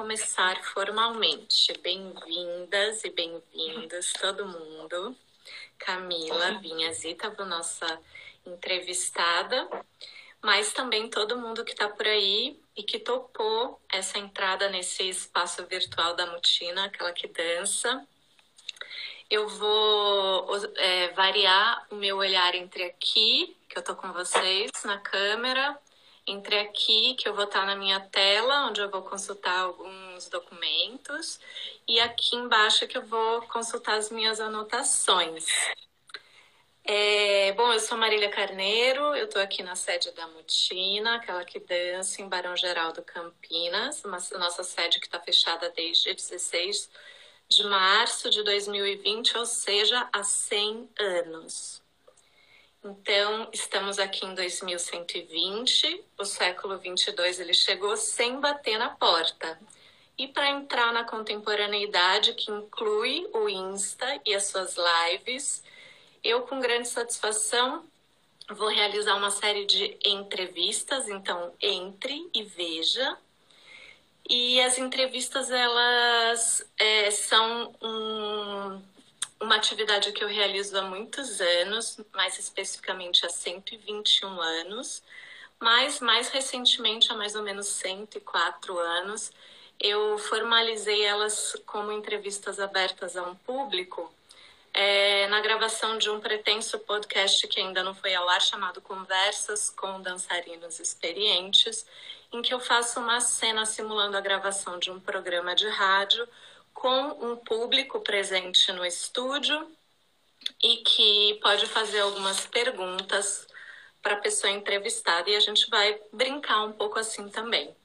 [0.00, 1.74] começar formalmente.
[1.82, 5.14] Bem-vindas e bem-vindos, todo mundo.
[5.76, 8.00] Camila Vinhazita, nossa
[8.46, 9.68] entrevistada,
[10.40, 15.66] mas também todo mundo que está por aí e que topou essa entrada nesse espaço
[15.66, 18.02] virtual da Mutina, aquela que dança.
[19.28, 20.48] Eu vou
[20.78, 25.78] é, variar o meu olhar entre aqui, que eu tô com vocês na câmera,
[26.30, 31.40] entre aqui, que eu vou estar na minha tela, onde eu vou consultar alguns documentos,
[31.88, 35.46] e aqui embaixo que eu vou consultar as minhas anotações.
[36.84, 41.60] É, bom, eu sou Marília Carneiro, eu estou aqui na sede da Mutina, aquela que
[41.60, 46.90] dança em Barão Geraldo Campinas, uma, nossa sede que está fechada desde 16
[47.48, 51.79] de março de 2020, ou seja, há 100 anos.
[52.82, 59.60] Então, estamos aqui em 2120, o século 22 ele chegou sem bater na porta.
[60.16, 65.62] E para entrar na contemporaneidade, que inclui o Insta e as suas lives,
[66.24, 67.84] eu, com grande satisfação,
[68.48, 71.08] vou realizar uma série de entrevistas.
[71.08, 73.18] Então, entre e veja
[74.28, 78.80] e as entrevistas, elas é, são um,
[79.40, 85.02] uma atividade que eu realizo há muitos anos, mais especificamente há 121 anos,
[85.58, 89.32] mas mais recentemente, há mais ou menos 104 anos,
[89.78, 94.12] eu formalizei elas como entrevistas abertas a um público
[94.74, 99.70] é, na gravação de um pretenso podcast que ainda não foi ao ar, chamado Conversas
[99.70, 101.86] com Dançarinos Experientes,
[102.32, 106.28] em que eu faço uma cena simulando a gravação de um programa de rádio
[106.80, 109.70] com um público presente no estúdio
[110.62, 113.46] e que pode fazer algumas perguntas
[114.02, 117.76] para a pessoa entrevistada e a gente vai brincar um pouco assim também.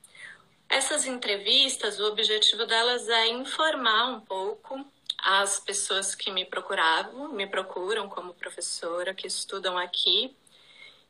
[0.69, 4.85] Essas entrevistas, o objetivo delas é informar um pouco
[5.19, 10.33] as pessoas que me procuravam, me procuram como professora, que estudam aqui,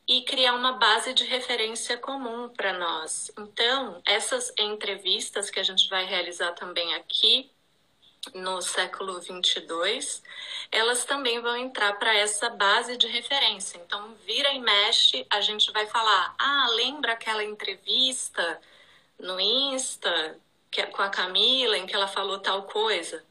[0.08, 3.30] e criar uma base de referência comum para nós.
[3.38, 7.48] Então, essas entrevistas que a gente vai realizar também aqui
[8.34, 10.22] no século 22,
[10.70, 13.78] elas também vão entrar para essa base de referência.
[13.78, 18.60] Então, vira e mexe, a gente vai falar: ah, lembra aquela entrevista
[19.18, 20.38] no Insta
[20.70, 23.24] que, é com a Camila em que ela falou tal coisa?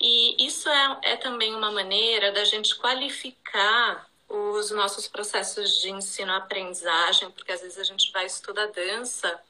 [0.00, 7.30] E isso é, é também uma maneira da gente qualificar os nossos processos de ensino-aprendizagem,
[7.30, 9.40] porque às vezes a gente vai estudar dança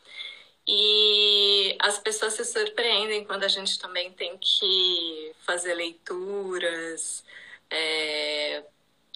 [0.66, 7.24] e as pessoas se surpreendem quando a gente também tem que fazer leituras,
[7.70, 8.64] é,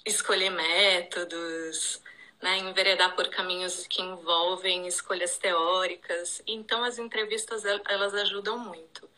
[0.04, 2.02] escolher métodos,
[2.42, 6.42] né, enveredar por caminhos que envolvem escolhas teóricas.
[6.46, 9.08] Então, as entrevistas elas ajudam muito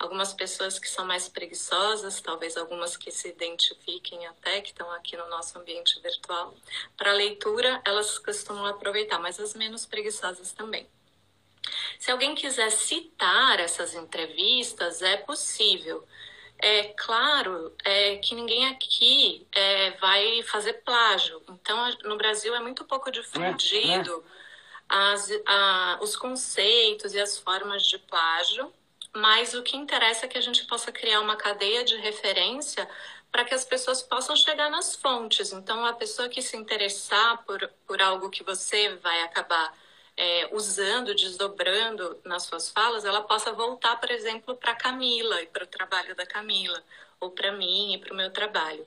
[0.00, 5.14] algumas pessoas que são mais preguiçosas, talvez algumas que se identifiquem até, que estão aqui
[5.14, 6.54] no nosso ambiente virtual.
[6.96, 10.88] Para leitura, elas costumam aproveitar, mas as menos preguiçosas também.
[11.98, 16.06] Se alguém quiser citar essas entrevistas, é possível.
[16.58, 21.42] É claro é, que ninguém aqui é, vai fazer plágio.
[21.48, 24.24] Então, no Brasil é muito pouco difundido
[24.88, 28.72] as, a, os conceitos e as formas de plágio
[29.14, 32.88] mas o que interessa é que a gente possa criar uma cadeia de referência
[33.30, 35.52] para que as pessoas possam chegar nas fontes.
[35.52, 39.72] Então, a pessoa que se interessar por, por algo que você vai acabar
[40.20, 45.64] é, usando, desdobrando nas suas falas, ela possa voltar, por exemplo, para Camila e para
[45.64, 46.84] o trabalho da Camila,
[47.18, 48.86] ou para mim e para o meu trabalho.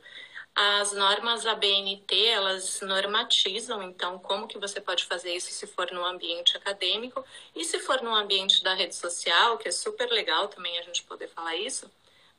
[0.54, 6.06] As normas ABNT, elas normatizam, então, como que você pode fazer isso se for no
[6.06, 10.78] ambiente acadêmico e se for no ambiente da rede social, que é super legal também
[10.78, 11.90] a gente poder falar isso,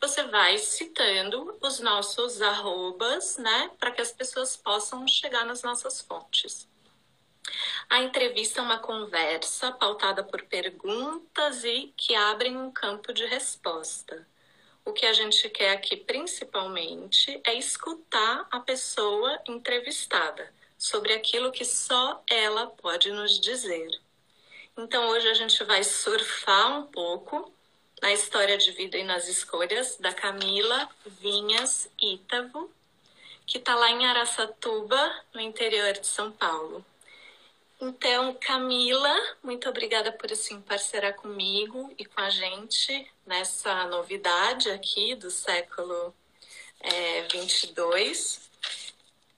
[0.00, 6.00] você vai citando os nossos arrobas, né, para que as pessoas possam chegar nas nossas
[6.00, 6.68] fontes.
[7.90, 14.26] A entrevista é uma conversa pautada por perguntas e que abrem um campo de resposta
[14.84, 21.64] o que a gente quer aqui principalmente é escutar a pessoa entrevistada sobre aquilo que
[21.64, 23.88] só ela pode nos dizer.
[24.76, 27.50] Então hoje a gente vai surfar um pouco
[28.02, 32.70] na história de vida e nas escolhas da Camila Vinhas Ítavo,
[33.46, 36.84] que está lá em Araçatuba, no interior de São Paulo.
[37.80, 45.14] Então, Camila, muito obrigada por assim parcerar comigo e com a gente nessa novidade aqui
[45.14, 46.14] do século
[46.80, 48.44] é, 22.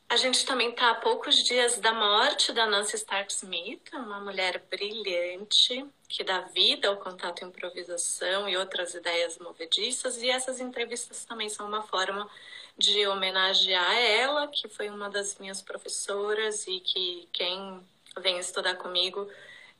[0.09, 4.63] A gente também está a poucos dias da morte da Nancy Stark Smith, uma mulher
[4.71, 11.49] brilhante, que dá vida ao contato improvisação e outras ideias movediças, e essas entrevistas também
[11.49, 12.31] são uma forma
[12.79, 17.83] de homenagear ela, que foi uma das minhas professoras e que quem
[18.21, 19.29] vem estudar comigo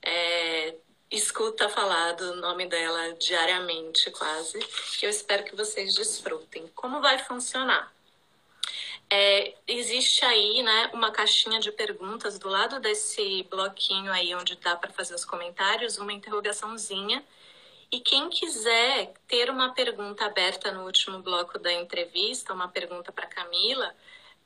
[0.03, 0.75] é,
[1.11, 4.59] escuta falar do nome dela diariamente, quase,
[4.99, 6.67] que eu espero que vocês desfrutem.
[6.75, 7.93] Como vai funcionar?
[9.09, 14.75] É, existe aí, né, uma caixinha de perguntas do lado desse bloquinho aí onde dá
[14.75, 17.25] para fazer os comentários, uma interrogaçãozinha.
[17.91, 23.29] E quem quiser ter uma pergunta aberta no último bloco da entrevista, uma pergunta para
[23.29, 23.95] Camila,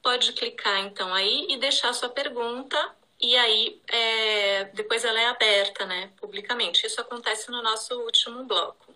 [0.03, 2.79] pode clicar então aí e deixar sua pergunta
[3.21, 6.87] e aí é, depois ela é aberta, né, publicamente.
[6.87, 8.95] Isso acontece no nosso último bloco.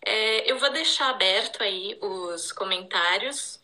[0.00, 3.60] É, eu vou deixar aberto aí os comentários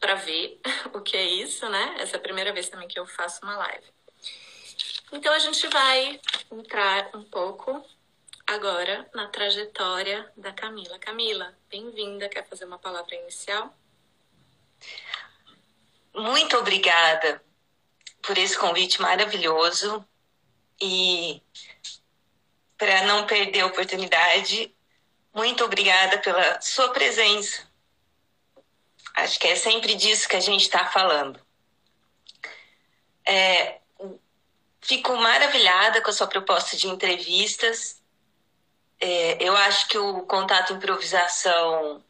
[0.00, 0.60] para ver
[0.94, 1.96] o que é isso, né?
[1.98, 3.86] Essa é a primeira vez também que eu faço uma live.
[5.12, 6.20] Então a gente vai
[6.50, 7.84] entrar um pouco
[8.46, 10.98] agora na trajetória da Camila.
[10.98, 12.28] Camila, bem-vinda.
[12.28, 13.76] Quer fazer uma palavra inicial?
[16.14, 17.42] Muito obrigada
[18.26, 20.06] por esse convite maravilhoso
[20.80, 21.42] e
[22.76, 24.74] para não perder a oportunidade,
[25.32, 27.66] muito obrigada pela sua presença
[29.14, 31.40] Acho que é sempre disso que a gente está falando.
[33.24, 33.78] É,
[34.80, 38.02] fico maravilhada com a sua proposta de entrevistas.
[39.00, 42.04] É, eu acho que o contato improvisação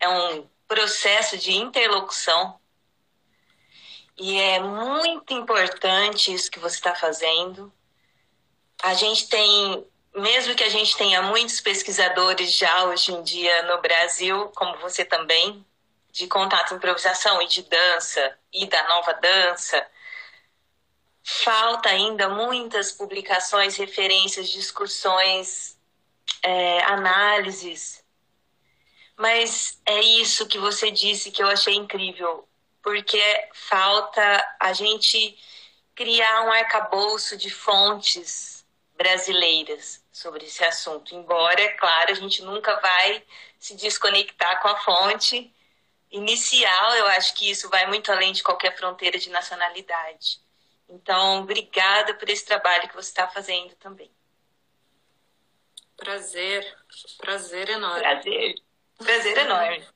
[0.00, 2.57] é um processo de interlocução
[4.18, 7.72] e é muito importante isso que você está fazendo.
[8.82, 13.80] A gente tem, mesmo que a gente tenha muitos pesquisadores já hoje em dia no
[13.80, 15.64] Brasil, como você também,
[16.10, 19.86] de contato improvisação e de dança e da nova dança,
[21.22, 25.78] falta ainda muitas publicações, referências, discussões,
[26.42, 28.02] é, análises.
[29.16, 32.47] Mas é isso que você disse que eu achei incrível,
[32.82, 33.22] porque
[33.52, 35.38] falta a gente
[35.94, 38.64] criar um arcabouço de fontes
[38.96, 41.14] brasileiras sobre esse assunto.
[41.14, 43.24] Embora, é claro, a gente nunca vai
[43.58, 45.52] se desconectar com a fonte
[46.10, 50.40] inicial, eu acho que isso vai muito além de qualquer fronteira de nacionalidade.
[50.88, 54.10] Então, obrigada por esse trabalho que você está fazendo também.
[55.96, 56.76] Prazer,
[57.18, 58.00] prazer enorme.
[58.00, 58.54] Prazer,
[58.96, 59.86] prazer enorme.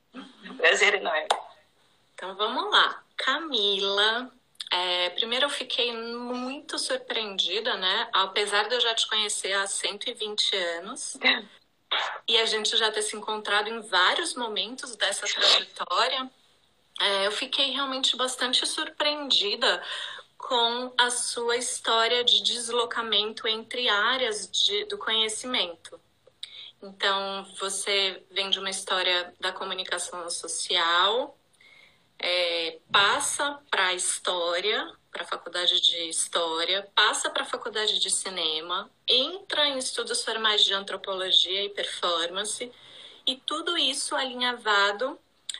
[0.58, 1.29] prazer enorme.
[2.23, 3.03] Então vamos lá.
[3.17, 4.33] Camila,
[4.71, 8.09] é, primeiro eu fiquei muito surpreendida, né?
[8.13, 11.19] Apesar de eu já te conhecer há 120 anos,
[12.29, 16.31] e a gente já ter se encontrado em vários momentos dessa trajetória,
[17.01, 19.83] é, eu fiquei realmente bastante surpreendida
[20.39, 26.01] com a sua história de deslocamento entre áreas de, do conhecimento.
[26.81, 31.37] Então, você vem de uma história da comunicação social,
[32.19, 38.11] é, passa para a história, para a faculdade de História, passa para a faculdade de
[38.11, 42.73] Cinema, entra em estudos formais de Antropologia e Performance,
[43.26, 45.19] e tudo isso alinhavado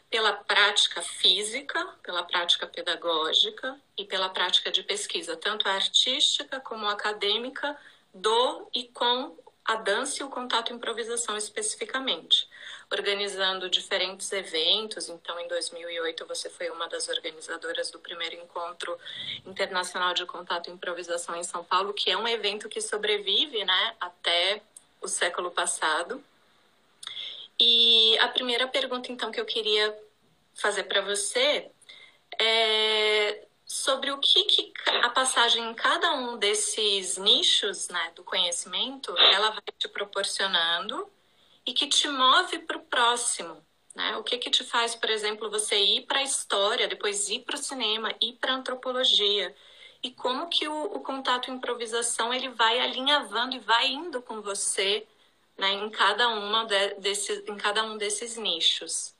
[0.09, 7.77] pela prática física, pela prática pedagógica e pela prática de pesquisa, tanto artística como acadêmica,
[8.15, 12.47] do e com a dança e o contato improvisação especificamente
[12.93, 15.09] organizando diferentes eventos.
[15.09, 18.99] Então, em 2008, você foi uma das organizadoras do primeiro encontro
[19.47, 23.97] internacional de contato e improvisação em São Paulo, que é um evento que sobrevive, né,
[23.99, 24.63] até
[25.01, 26.23] o século passado.
[27.59, 29.97] E a primeira pergunta, então, que eu queria
[30.55, 31.71] fazer para você
[32.41, 34.73] é sobre o que, que,
[35.03, 41.11] a passagem em cada um desses nichos né, do conhecimento ela vai te proporcionando
[41.67, 43.65] e que te move para o próximo.
[43.95, 44.17] Né?
[44.17, 47.57] O que, que te faz, por exemplo, você ir para a história, depois ir para
[47.57, 49.55] o cinema, ir para a antropologia?
[50.03, 55.07] E como que o, o contato improvisação ele vai alinhavando e vai indo com você
[55.57, 59.15] né, em, cada uma de, desses, em cada um desses nichos?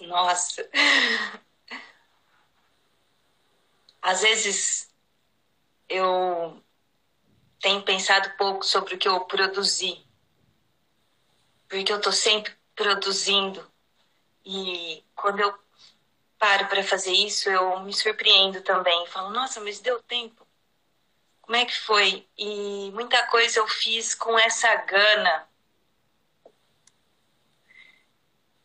[0.00, 0.68] Nossa!
[4.02, 4.90] Às vezes
[5.88, 6.62] eu
[7.60, 10.04] tenho pensado pouco sobre o que eu produzi.
[11.68, 13.70] Porque eu estou sempre produzindo.
[14.44, 15.56] E quando eu
[16.38, 19.06] paro para fazer isso, eu me surpreendo também.
[19.06, 20.46] Falo, nossa, mas deu tempo.
[21.42, 22.26] Como é que foi?
[22.36, 25.48] E muita coisa eu fiz com essa gana.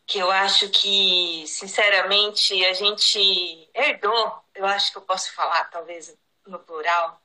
[0.06, 4.44] Que eu acho que, sinceramente, a gente herdou.
[4.54, 7.20] Eu acho que eu posso falar, talvez, no plural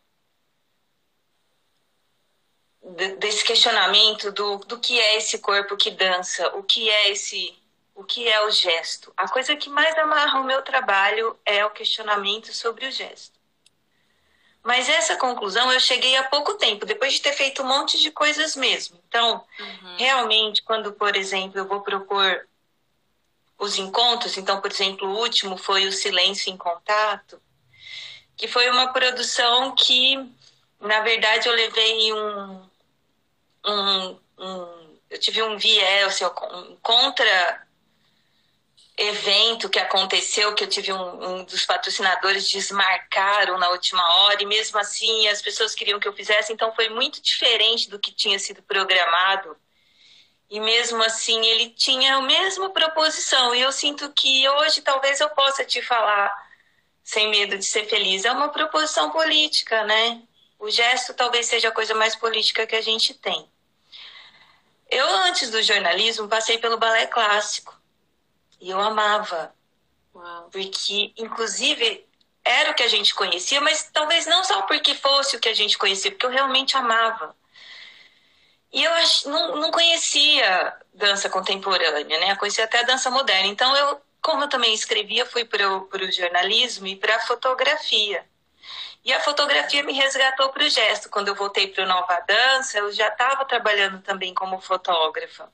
[3.19, 7.55] desse questionamento do, do que é esse corpo que dança, o que é esse
[7.93, 9.13] o que é o gesto.
[9.15, 13.39] A coisa que mais amarra o meu trabalho é o questionamento sobre o gesto.
[14.63, 18.11] Mas essa conclusão eu cheguei há pouco tempo, depois de ter feito um monte de
[18.11, 18.99] coisas mesmo.
[19.07, 19.97] Então, uhum.
[19.97, 22.47] realmente, quando, por exemplo, eu vou propor
[23.57, 27.41] os encontros, então, por exemplo, o último foi o Silêncio em Contato,
[28.35, 30.15] que foi uma produção que,
[30.79, 32.70] na verdade, eu levei um.
[33.65, 37.67] Um, um eu tive um viés, assim, um contra
[38.97, 44.45] evento que aconteceu, que eu tive um, um, dos patrocinadores desmarcaram na última hora, e
[44.45, 48.37] mesmo assim as pessoas queriam que eu fizesse, então foi muito diferente do que tinha
[48.39, 49.57] sido programado.
[50.49, 55.29] E mesmo assim ele tinha a mesma proposição, e eu sinto que hoje talvez eu
[55.29, 56.31] possa te falar
[57.03, 58.23] sem medo de ser feliz.
[58.23, 60.21] É uma proposição política, né?
[60.59, 63.49] O gesto talvez seja a coisa mais política que a gente tem.
[64.91, 67.73] Eu, antes do jornalismo, passei pelo balé clássico.
[68.59, 69.55] E eu amava.
[70.13, 70.49] Uau.
[70.51, 72.05] Porque, inclusive,
[72.43, 75.53] era o que a gente conhecia, mas talvez não só porque fosse o que a
[75.53, 77.33] gente conhecia, porque eu realmente amava.
[78.73, 78.91] E eu
[79.27, 82.33] não, não conhecia dança contemporânea, né?
[82.33, 83.47] Eu conhecia até a dança moderna.
[83.47, 88.25] Então, eu, como eu também escrevia, fui para o jornalismo e para a fotografia.
[89.03, 91.09] E a fotografia me resgatou para o gesto.
[91.09, 95.51] Quando eu voltei para o Nova Dança, eu já estava trabalhando também como fotógrafa.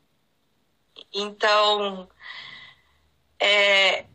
[1.13, 2.10] Então,
[3.39, 4.06] é,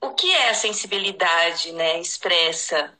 [0.00, 2.96] o que é a sensibilidade né, expressa?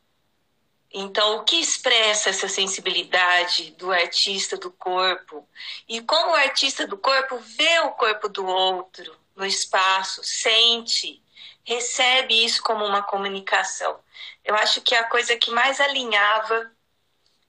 [0.91, 5.47] Então, o que expressa essa sensibilidade do artista do corpo?
[5.87, 11.23] E como o artista do corpo vê o corpo do outro no espaço, sente,
[11.69, 14.01] recebe isso como uma comunicação.
[14.45, 16.73] Eu acho que a coisa que mais alinhava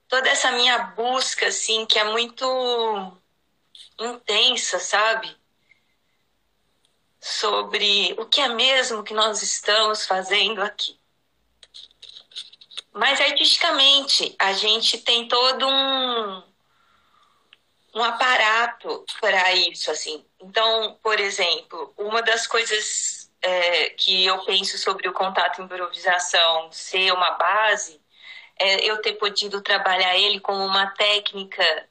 [0.08, 3.18] toda essa minha busca, assim, que é muito
[4.00, 5.40] intensa, sabe?
[7.20, 10.98] sobre o que é mesmo que nós estamos fazendo aqui.
[12.94, 16.44] Mas artisticamente, a gente tem todo um,
[17.96, 20.26] um aparato para isso, assim.
[20.42, 27.12] Então, por exemplo, uma das coisas é, que eu penso sobre o contato improvisação ser
[27.14, 28.02] uma base
[28.58, 31.88] é eu ter podido trabalhar ele como uma técnica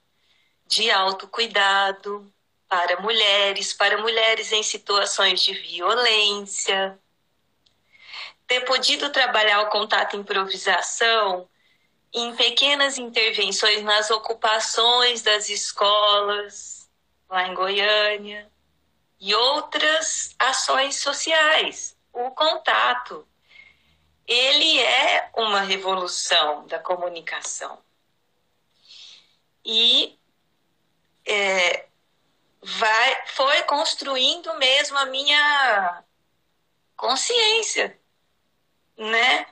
[0.66, 2.30] de autocuidado,
[2.68, 6.98] para mulheres, para mulheres em situações de violência.
[8.46, 11.48] Ter podido trabalhar o contato improvisação
[12.12, 16.90] em pequenas intervenções nas ocupações das escolas,
[17.28, 18.50] lá em Goiânia,
[19.20, 21.96] e outras ações sociais.
[22.12, 23.26] O contato,
[24.26, 27.82] ele é uma revolução da comunicação.
[29.64, 30.18] E
[31.26, 31.86] é,
[32.62, 36.04] vai, foi construindo mesmo a minha
[36.96, 37.98] consciência,
[38.96, 39.46] né?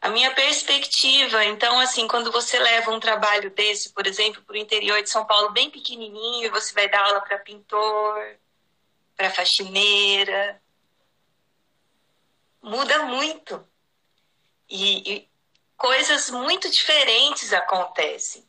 [0.00, 1.44] A minha perspectiva.
[1.44, 5.24] Então, assim, quando você leva um trabalho desse, por exemplo, para o interior de São
[5.24, 8.36] Paulo, bem pequenininho, e você vai dar aula para pintor,
[9.16, 10.60] para faxineira,
[12.62, 13.66] muda muito.
[14.68, 15.28] E, e
[15.76, 18.46] coisas muito diferentes acontecem.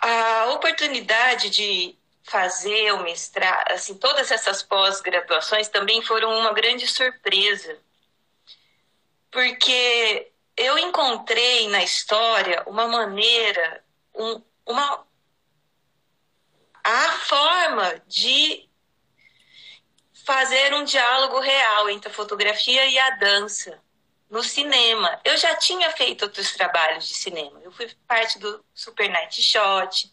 [0.00, 7.78] A oportunidade de fazer o mestrado, assim, todas essas pós-graduações também foram uma grande surpresa.
[9.30, 15.06] Porque eu encontrei na história uma maneira, um, uma
[16.84, 18.68] a forma de
[20.24, 23.82] fazer um diálogo real entre a fotografia e a dança
[24.30, 25.20] no cinema.
[25.24, 27.60] Eu já tinha feito outros trabalhos de cinema.
[27.62, 30.12] Eu fui parte do Super Night Shot,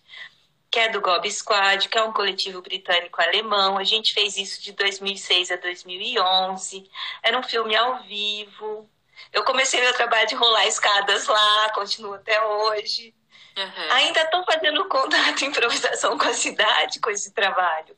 [0.70, 3.78] que é do Gob Squad, que é um coletivo britânico-alemão.
[3.78, 6.90] A gente fez isso de 2006 a 2011.
[7.24, 8.90] Era um filme ao vivo.
[9.34, 13.14] Eu comecei meu trabalho de rolar escadas lá, continuo até hoje.
[13.58, 13.92] Uhum.
[13.92, 17.96] Ainda estou fazendo contato, improvisação com a cidade com esse trabalho.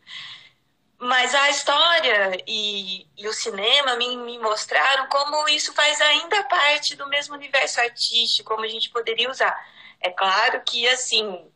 [0.99, 6.95] Mas a história e, e o cinema me, me, mostraram como isso faz ainda parte
[6.95, 9.53] do mesmo universo artístico, como a gente poderia usar.
[9.99, 11.51] É claro que, assim,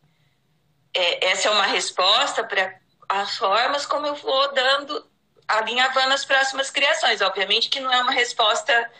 [0.93, 2.77] é, essa é uma resposta para
[3.07, 5.09] as formas como eu vou dando,
[5.47, 7.21] alinhavando as próximas criações.
[7.21, 8.91] Obviamente que não é uma resposta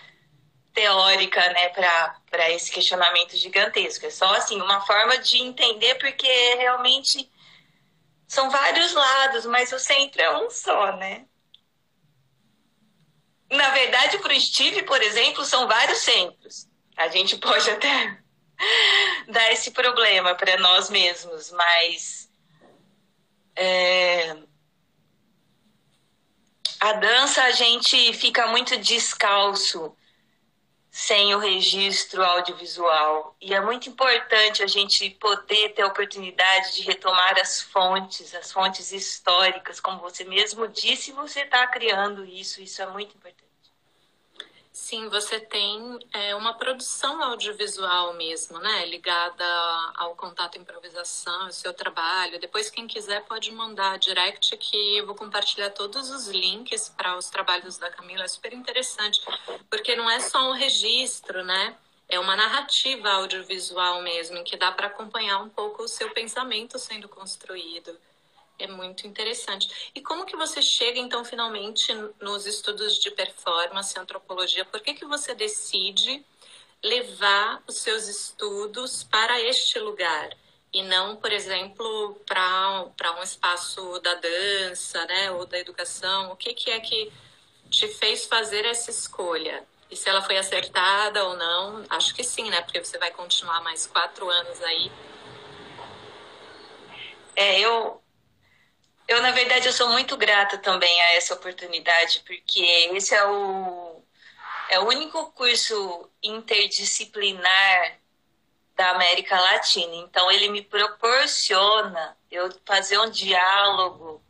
[0.77, 4.05] teórica né, para esse questionamento gigantesco.
[4.05, 7.27] É só assim, uma forma de entender, porque realmente
[8.27, 11.25] são vários lados, mas o centro é um só, né?
[13.49, 16.67] Na verdade, para o Steve, por exemplo, são vários centros.
[16.95, 18.19] A gente pode até
[19.27, 22.29] dá esse problema para nós mesmos, mas
[23.55, 24.37] é,
[26.79, 29.95] a dança a gente fica muito descalço
[30.97, 33.35] sem o registro audiovisual.
[33.39, 38.51] E é muito importante a gente poder ter a oportunidade de retomar as fontes, as
[38.51, 43.46] fontes históricas, como você mesmo disse, você está criando isso, isso é muito importante.
[44.79, 48.85] Sim, você tem é, uma produção audiovisual mesmo, né?
[48.85, 49.43] Ligada
[49.95, 52.39] ao contato improvisação, o seu trabalho.
[52.39, 57.27] Depois, quem quiser pode mandar direct que eu vou compartilhar todos os links para os
[57.27, 58.23] trabalhos da Camila.
[58.23, 59.19] É super interessante,
[59.69, 61.75] porque não é só um registro, né?
[62.07, 66.77] É uma narrativa audiovisual mesmo, em que dá para acompanhar um pouco o seu pensamento
[66.77, 67.97] sendo construído.
[68.59, 69.91] É muito interessante.
[69.93, 74.65] E como que você chega, então, finalmente nos estudos de performance, antropologia?
[74.65, 76.25] Por que, que você decide
[76.83, 80.29] levar os seus estudos para este lugar?
[80.73, 85.31] E não, por exemplo, para um espaço da dança, né?
[85.31, 86.31] Ou da educação?
[86.31, 87.11] O que, que é que
[87.69, 89.65] te fez fazer essa escolha?
[89.89, 91.85] E se ela foi acertada ou não?
[91.89, 92.61] Acho que sim, né?
[92.61, 94.91] Porque você vai continuar mais quatro anos aí.
[97.35, 98.01] É, eu,
[99.07, 102.59] eu, na verdade, eu sou muito grata também a essa oportunidade, porque
[102.93, 104.03] esse é o,
[104.69, 107.99] é o único curso interdisciplinar
[108.75, 109.95] da América Latina.
[109.95, 114.21] Então, ele me proporciona eu fazer um diálogo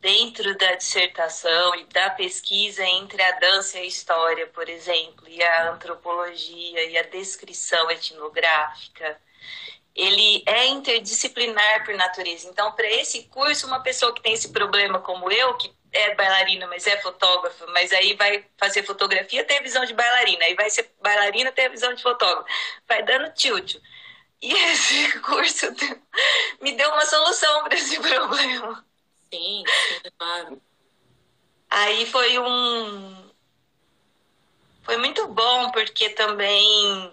[0.00, 5.42] dentro da dissertação e da pesquisa entre a dança e a história, por exemplo, e
[5.42, 9.18] a antropologia e a descrição etnográfica
[9.94, 12.48] ele é interdisciplinar por natureza.
[12.48, 16.66] Então, para esse curso, uma pessoa que tem esse problema como eu, que é bailarina,
[16.66, 20.68] mas é fotógrafa, mas aí vai fazer fotografia, tem a visão de bailarina, aí vai
[20.68, 22.48] ser bailarina, tem a visão de fotógrafa.
[22.88, 23.76] Vai dando tilt.
[24.42, 25.66] E esse curso
[26.60, 28.84] me deu uma solução para esse problema.
[29.32, 29.62] Sim,
[30.18, 30.60] claro.
[31.70, 33.30] Aí foi um.
[34.82, 37.12] Foi muito bom, porque também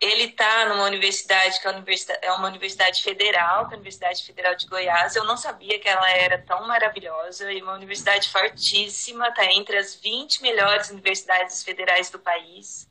[0.00, 4.22] ele está numa universidade que é, universidade é uma universidade federal, que é a Universidade
[4.24, 5.16] Federal de Goiás.
[5.16, 9.94] Eu não sabia que ela era tão maravilhosa e uma universidade fortíssima, está entre as
[9.94, 12.88] 20 melhores universidades federais do país.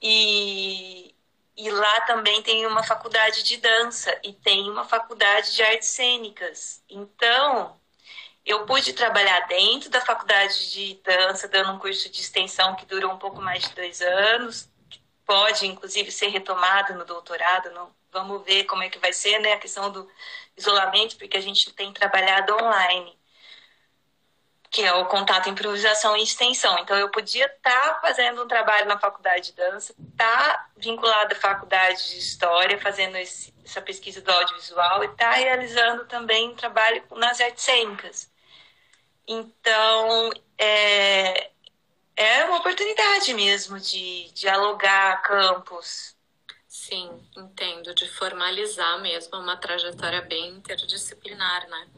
[0.00, 1.14] E,
[1.56, 6.82] e lá também tem uma faculdade de dança e tem uma faculdade de artes cênicas.
[6.88, 7.78] Então,
[8.44, 13.12] eu pude trabalhar dentro da faculdade de dança, dando um curso de extensão que durou
[13.12, 14.68] um pouco mais de dois anos
[15.28, 17.70] pode, inclusive, ser retomado no doutorado.
[17.70, 19.52] Não, vamos ver como é que vai ser, né?
[19.52, 20.10] A questão do
[20.56, 23.16] isolamento, porque a gente tem trabalhado online,
[24.70, 26.78] que é o contato, improvisação e extensão.
[26.78, 31.34] Então, eu podia estar tá fazendo um trabalho na faculdade de dança, estar tá vinculado
[31.34, 36.48] à faculdade de história, fazendo esse, essa pesquisa do audiovisual e estar tá realizando também
[36.48, 38.30] um trabalho nas artes cênicas.
[39.26, 41.50] Então, é,
[42.18, 46.16] é uma oportunidade mesmo de dialogar campos.
[46.66, 51.88] Sim, entendo, de formalizar mesmo uma trajetória bem interdisciplinar, né?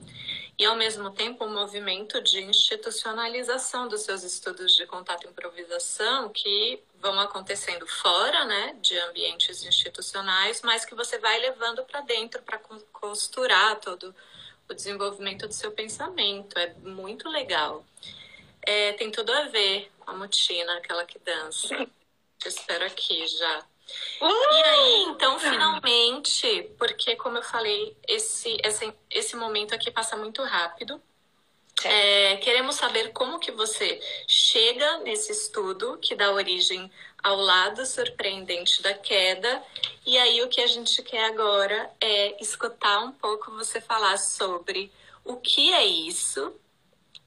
[0.58, 6.28] E ao mesmo tempo um movimento de institucionalização dos seus estudos de contato e improvisação
[6.28, 12.42] que vão acontecendo fora, né, de ambientes institucionais, mas que você vai levando para dentro
[12.42, 12.60] para
[12.92, 14.14] costurar todo
[14.68, 16.58] o desenvolvimento do seu pensamento.
[16.58, 17.82] É muito legal.
[18.62, 21.68] É, tem tudo a ver com a Mutina, aquela que dança.
[22.38, 23.58] Te espero aqui já.
[24.20, 24.54] Uh!
[24.54, 30.42] E aí, então, finalmente, porque como eu falei, esse, esse, esse momento aqui passa muito
[30.42, 31.00] rápido.
[31.82, 36.90] É, queremos saber como que você chega nesse estudo que dá origem
[37.22, 39.62] ao lado surpreendente da queda.
[40.04, 44.92] E aí o que a gente quer agora é escutar um pouco você falar sobre
[45.24, 46.54] o que é isso,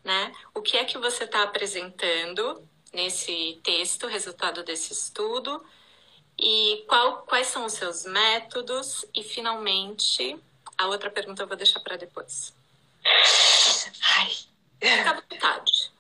[0.04, 0.34] né?
[0.54, 5.64] O que é que você está apresentando nesse texto, resultado desse estudo,
[6.38, 10.38] e qual, quais são os seus métodos, e finalmente,
[10.78, 12.54] a outra pergunta eu vou deixar para depois.
[14.18, 14.32] Ai.
[14.80, 15.92] Fica à vontade.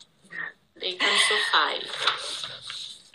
[0.75, 1.89] Deita no sofá aí.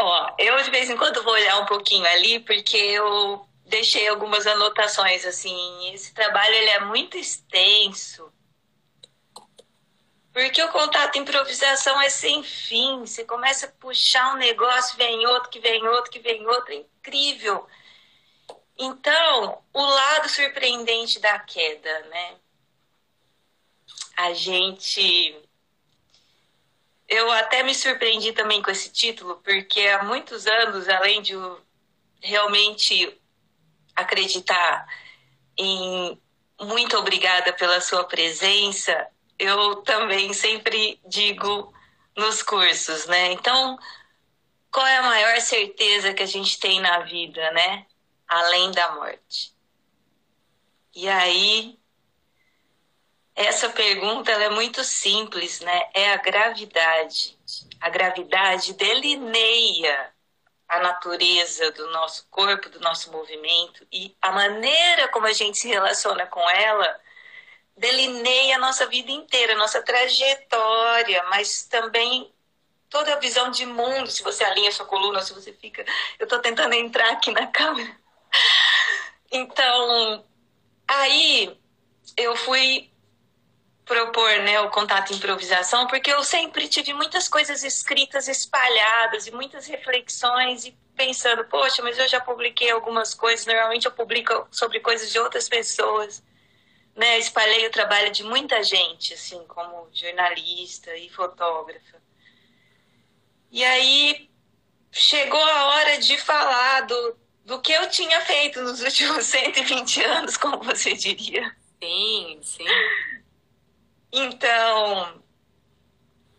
[0.01, 4.47] Ó, eu de vez em quando vou olhar um pouquinho ali, porque eu deixei algumas
[4.47, 8.33] anotações, assim, esse trabalho ele é muito extenso,
[10.39, 13.01] porque o contato improvisação é sem fim.
[13.01, 16.73] Você começa a puxar um negócio, vem outro, que vem outro, que vem outro.
[16.73, 17.67] É incrível.
[18.79, 22.37] Então, o lado surpreendente da queda, né?
[24.17, 25.43] A gente.
[27.09, 31.35] Eu até me surpreendi também com esse título, porque há muitos anos, além de
[32.23, 33.21] realmente
[33.97, 34.87] acreditar
[35.57, 36.17] em
[36.61, 41.73] muito obrigada pela sua presença, eu também sempre digo
[42.17, 43.33] nos cursos, né?
[43.33, 43.79] Então,
[44.73, 47.87] qual é a maior certeza que a gente tem na vida, né?
[48.27, 49.55] Além da morte.
[50.95, 51.79] E aí,
[53.35, 55.83] essa pergunta é muito simples, né?
[55.95, 57.39] É a gravidade.
[57.81, 60.13] A gravidade delineia
[60.69, 65.69] a natureza do nosso corpo, do nosso movimento e a maneira como a gente se
[65.69, 67.01] relaciona com ela
[67.79, 72.33] delineia a nossa vida inteira, nossa trajetória, mas também
[72.91, 74.11] toda a visão de mundo.
[74.11, 75.85] Se você alinha sua coluna, se você fica.
[76.19, 77.97] Eu estou tentando entrar aqui na câmera.
[79.31, 80.25] Então,
[80.87, 81.57] aí
[82.17, 82.91] eu fui
[83.85, 89.67] propor né, o contato improvisação, porque eu sempre tive muitas coisas escritas espalhadas e muitas
[89.67, 95.11] reflexões e pensando, poxa, mas eu já publiquei algumas coisas, normalmente eu publico sobre coisas
[95.11, 96.23] de outras pessoas.
[96.99, 102.03] Né, espalhei o trabalho de muita gente, assim, como jornalista e fotógrafa.
[103.53, 104.29] E aí
[104.91, 110.37] chegou a hora de falar do, do que eu tinha feito nos últimos 120 anos,
[110.37, 111.57] como você diria.
[111.81, 112.65] Sim, sim.
[114.13, 115.23] Então,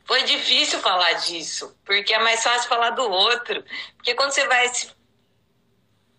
[0.03, 3.63] foi difícil falar disso, porque é mais fácil falar do outro.
[3.95, 4.67] Porque quando você vai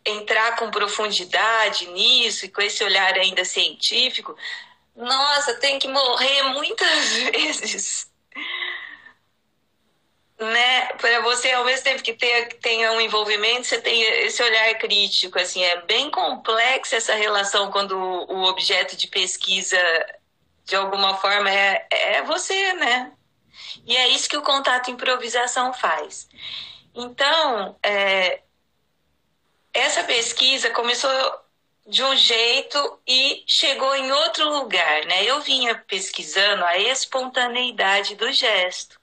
[0.04, 4.36] entrar com profundidade nisso e com esse olhar ainda científico,
[4.96, 8.10] nossa, tem que morrer muitas vezes.
[10.38, 14.74] Né, para você ao mesmo tempo que tenha, tenha um envolvimento, você tem esse olhar
[14.78, 19.76] crítico, assim, é bem complexa essa relação quando o objeto de pesquisa
[20.64, 23.12] de alguma forma é, é você, né?
[23.84, 26.26] E é isso que o contato improvisação faz.
[26.94, 28.40] Então, é,
[29.72, 31.10] essa pesquisa começou
[31.86, 35.24] de um jeito e chegou em outro lugar, né?
[35.24, 39.00] Eu vinha pesquisando a espontaneidade do gesto.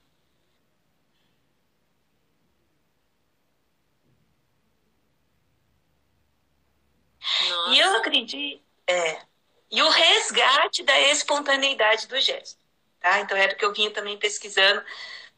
[7.50, 7.76] Nossa.
[7.76, 9.22] E eu acredito, é,
[9.70, 12.60] e o resgate da espontaneidade do gesto.
[13.00, 13.20] Tá?
[13.20, 14.84] Então era o que eu vinha também pesquisando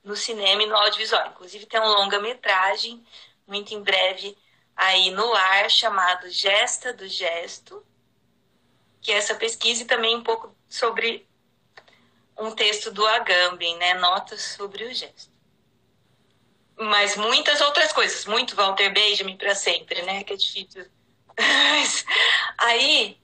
[0.04, 1.28] no cinema e no audiovisual.
[1.30, 3.04] Inclusive tem um longa-metragem,
[3.48, 4.38] muito em breve,
[4.80, 7.86] aí no ar, chamado Gesta do Gesto,
[9.02, 11.28] que é essa pesquisa e também um pouco sobre
[12.38, 13.96] um texto do Agamben, né?
[13.96, 15.30] Notas sobre o gesto.
[16.78, 20.24] Mas muitas outras coisas, muito Walter Benjamin para sempre, né?
[20.24, 20.90] Que é difícil.
[22.58, 23.20] aí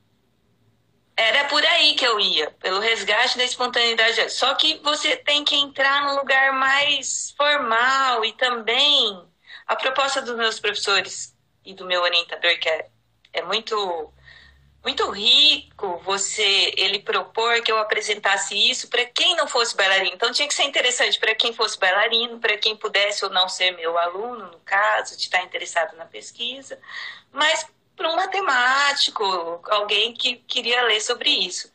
[1.15, 4.29] era por aí que eu ia, pelo resgate da espontaneidade.
[4.29, 9.25] Só que você tem que entrar num lugar mais formal e também
[9.65, 11.34] a proposta dos meus professores
[11.65, 12.89] e do meu orientador, que é,
[13.33, 14.13] é muito
[14.83, 20.13] muito rico você ele propor que eu apresentasse isso para quem não fosse bailarino.
[20.13, 23.71] Então tinha que ser interessante para quem fosse bailarino, para quem pudesse ou não ser
[23.71, 26.79] meu aluno, no caso, de estar interessado na pesquisa,
[27.31, 29.23] mas para um matemático,
[29.71, 31.71] alguém que queria ler sobre isso.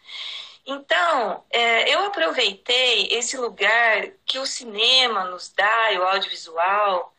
[0.66, 7.14] Então, é, eu aproveitei esse lugar que o cinema nos dá, e o audiovisual,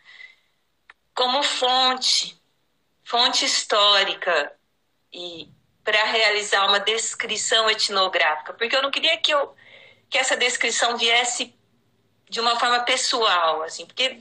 [1.13, 2.40] como fonte,
[3.11, 4.53] fonte histórica,
[5.11, 5.49] e
[5.83, 9.53] para realizar uma descrição etnográfica, porque eu não queria que, eu,
[10.09, 11.53] que essa descrição viesse
[12.29, 14.17] de uma forma pessoal, assim, porque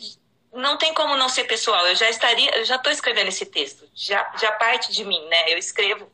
[0.52, 1.86] não tem como não ser pessoal.
[1.86, 5.52] Eu já estaria, eu já estou escrevendo esse texto, já, já parte de mim, né?
[5.52, 6.10] Eu escrevo.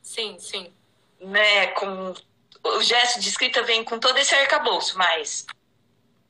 [0.00, 0.72] Sim, sim.
[1.18, 2.14] Né, com
[2.62, 5.44] o gesto de escrita vem com todo esse arcabouço, mas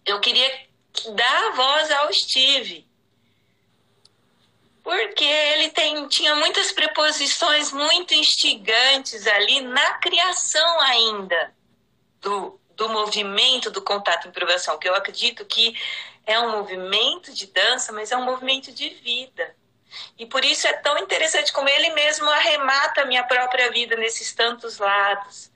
[0.06, 0.66] eu queria
[1.14, 2.89] dar voz ao Steve.
[4.82, 11.54] Porque ele tem, tinha muitas preposições muito instigantes ali na criação ainda
[12.20, 15.76] do, do movimento do contato em improvisação, que eu acredito que
[16.26, 19.54] é um movimento de dança, mas é um movimento de vida.
[20.18, 24.32] E por isso é tão interessante como ele mesmo arremata a minha própria vida nesses
[24.32, 25.50] tantos lados.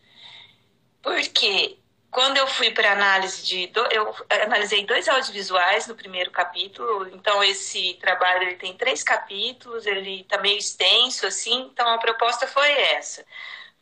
[1.01, 1.79] Porque
[2.15, 3.71] quando eu fui para análise de.
[3.91, 10.21] Eu analisei dois audiovisuais no primeiro capítulo, então esse trabalho ele tem três capítulos, ele
[10.21, 13.25] está meio extenso, assim, então a proposta foi essa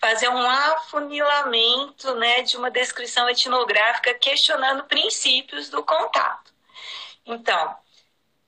[0.00, 6.52] fazer um afunilamento né, de uma descrição etnográfica questionando princípios do contato.
[7.24, 7.76] Então,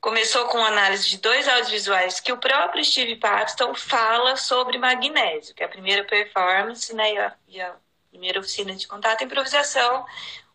[0.01, 5.63] começou com análise de dois audiovisuais que o próprio Steve Paxton fala sobre magnésio, que
[5.63, 7.77] é a primeira performance né, e, a, e a
[8.15, 10.07] primeira oficina de contato e improvisação.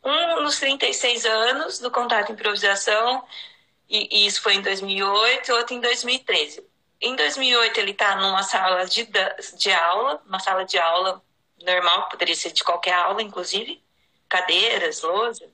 [0.01, 3.25] Um nos 36 anos do contato e improvisação
[3.89, 6.65] e, e isso foi em 2008, outro em 2013.
[7.01, 9.07] Em 2008 ele está numa sala de,
[9.57, 11.21] de aula, uma sala de aula
[11.61, 13.83] normal, poderia ser de qualquer aula, inclusive,
[14.29, 15.45] cadeiras, lousa.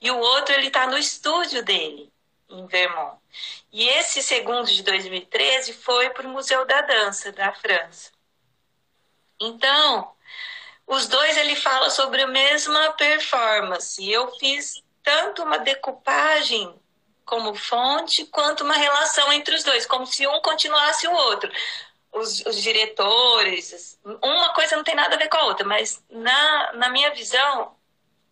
[0.00, 2.12] E o outro ele está no estúdio dele,
[2.48, 3.16] em Vermont.
[3.72, 8.10] E esse segundo de 2013 foi para o Museu da Dança da França.
[9.40, 10.13] Então,
[10.86, 14.08] os dois ele fala sobre a mesma performance.
[14.08, 16.74] Eu fiz tanto uma decupagem
[17.24, 21.50] como fonte, quanto uma relação entre os dois, como se um continuasse o outro.
[22.12, 26.72] Os, os, diretores, uma coisa não tem nada a ver com a outra, mas na,
[26.74, 27.74] na minha visão,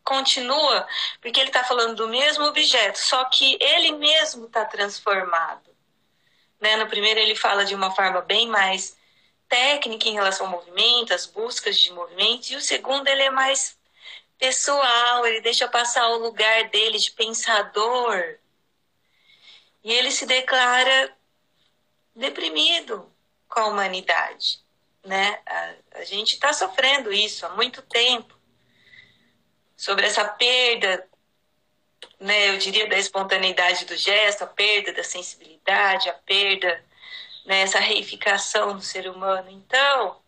[0.05, 0.87] continua,
[1.21, 5.71] porque ele está falando do mesmo objeto, só que ele mesmo está transformado.
[6.61, 6.77] Né?
[6.77, 8.97] No primeiro, ele fala de uma forma bem mais
[9.53, 13.77] técnica em relação ao movimento, as buscas de movimento, e o segundo, ele é mais
[14.39, 18.39] pessoal, ele deixa passar o lugar dele de pensador.
[19.85, 21.15] E ele se declara
[22.17, 23.13] deprimido
[23.47, 24.59] com a humanidade.
[25.05, 25.39] Né?
[25.45, 28.35] A, a gente está sofrendo isso há muito tempo
[29.77, 31.07] sobre essa perda,
[32.19, 36.83] né, eu diria, da espontaneidade do gesto, a perda da sensibilidade, a perda,
[37.45, 39.51] né, essa reificação do ser humano.
[39.51, 40.21] Então,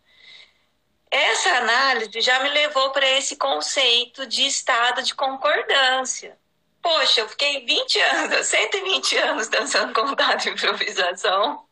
[1.09, 6.37] essa análise já me levou para esse conceito de estado de concordância.
[6.81, 11.65] Poxa, eu fiquei 20 anos, 120 anos dançando contato e improvisação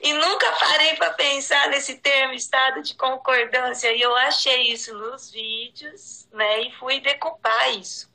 [0.00, 3.92] e nunca parei para pensar nesse termo estado de concordância.
[3.92, 6.62] E eu achei isso nos vídeos, né?
[6.62, 8.10] E fui decupar isso.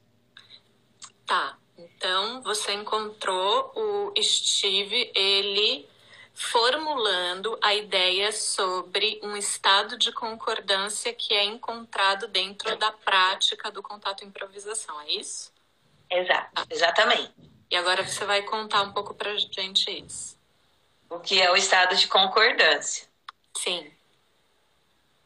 [1.25, 1.57] Tá.
[1.77, 5.87] Então você encontrou o Steve, ele
[6.33, 13.81] formulando a ideia sobre um estado de concordância que é encontrado dentro da prática do
[13.81, 15.51] contato improvisação, é isso?
[16.09, 17.33] Exato, exatamente.
[17.69, 20.37] E agora você vai contar um pouco pra gente isso
[21.09, 23.07] o que é o estado de concordância.
[23.57, 23.91] Sim.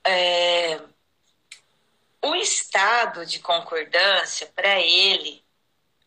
[0.04, 0.80] É,
[2.22, 5.41] o estado de concordância, para ele,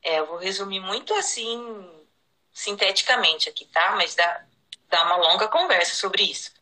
[0.05, 2.07] é, eu vou resumir muito assim,
[2.53, 3.93] sinteticamente aqui, tá?
[3.97, 4.45] Mas dá,
[4.89, 6.53] dá uma longa conversa sobre isso.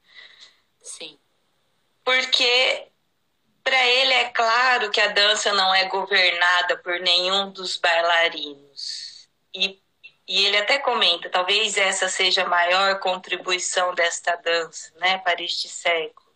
[0.81, 1.19] Sim.
[2.05, 2.89] Porque
[3.63, 9.29] para ele é claro que a dança não é governada por nenhum dos bailarinos.
[9.55, 9.83] E
[10.27, 15.69] e ele até comenta, talvez essa seja a maior contribuição desta dança, né, para este
[15.69, 16.33] século.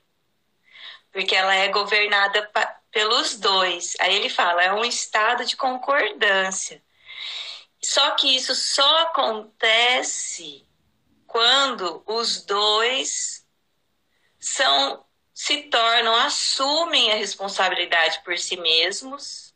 [1.12, 2.50] Porque ela é governada
[2.90, 3.96] pelos dois.
[4.00, 6.82] Aí ele fala, é um estado de concordância.
[7.82, 10.66] Só que isso só acontece
[11.26, 13.46] quando os dois
[14.38, 19.46] são se tornam assumem a responsabilidade por si mesmos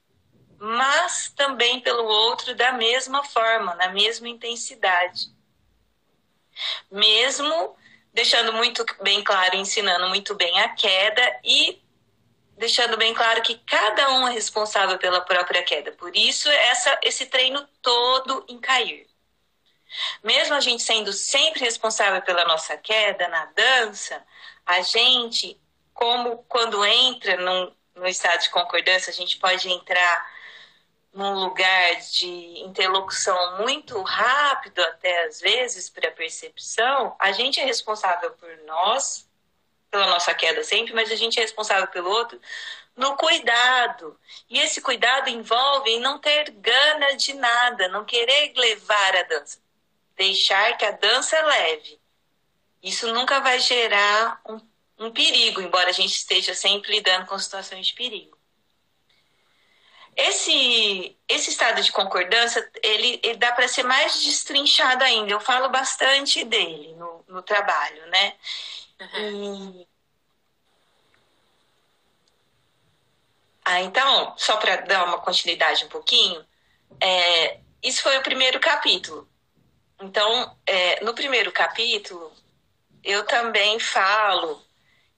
[0.61, 5.35] mas também pelo outro da mesma forma, na mesma intensidade.
[6.91, 7.75] Mesmo
[8.13, 11.81] deixando muito bem claro, ensinando muito bem a queda e
[12.61, 15.93] deixando bem claro que cada um é responsável pela própria queda.
[15.93, 19.09] Por isso, essa, esse treino todo em cair.
[20.23, 24.23] Mesmo a gente sendo sempre responsável pela nossa queda na dança,
[24.67, 25.59] a gente,
[25.95, 30.31] como quando entra num, no estado de concordância, a gente pode entrar
[31.15, 37.65] num lugar de interlocução muito rápido, até às vezes, para a percepção, a gente é
[37.65, 39.30] responsável por nós,
[39.91, 42.41] pela nossa queda sempre, mas a gente é responsável pelo outro
[42.97, 44.19] no cuidado.
[44.49, 49.59] E esse cuidado envolve não ter gana de nada, não querer levar a dança,
[50.17, 51.99] deixar que a dança leve.
[52.83, 54.61] Isso nunca vai gerar um,
[54.99, 58.39] um perigo, embora a gente esteja sempre lidando com situações de perigo.
[60.17, 65.31] Esse, esse estado de concordância, ele, ele dá para ser mais destrinchado ainda.
[65.31, 68.35] Eu falo bastante dele no, no trabalho, né?
[69.01, 69.87] Uhum.
[73.65, 76.45] Ah, então, só para dar uma continuidade um pouquinho,
[77.01, 79.29] é, isso foi o primeiro capítulo.
[80.01, 82.33] Então, é, no primeiro capítulo,
[83.05, 84.63] eu também falo,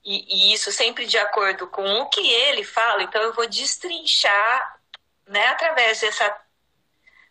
[0.05, 4.81] e, e, isso sempre de acordo com o que ele fala, então eu vou destrinchar
[5.27, 6.37] né, através dessa,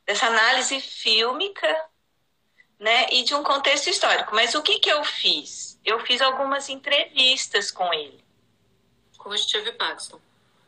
[0.05, 1.90] dessa análise fílmica
[2.81, 4.33] né, e de um contexto histórico.
[4.33, 5.79] Mas o que, que eu fiz?
[5.85, 8.25] Eu fiz algumas entrevistas com ele.
[9.19, 10.19] Com o Steve Paxton.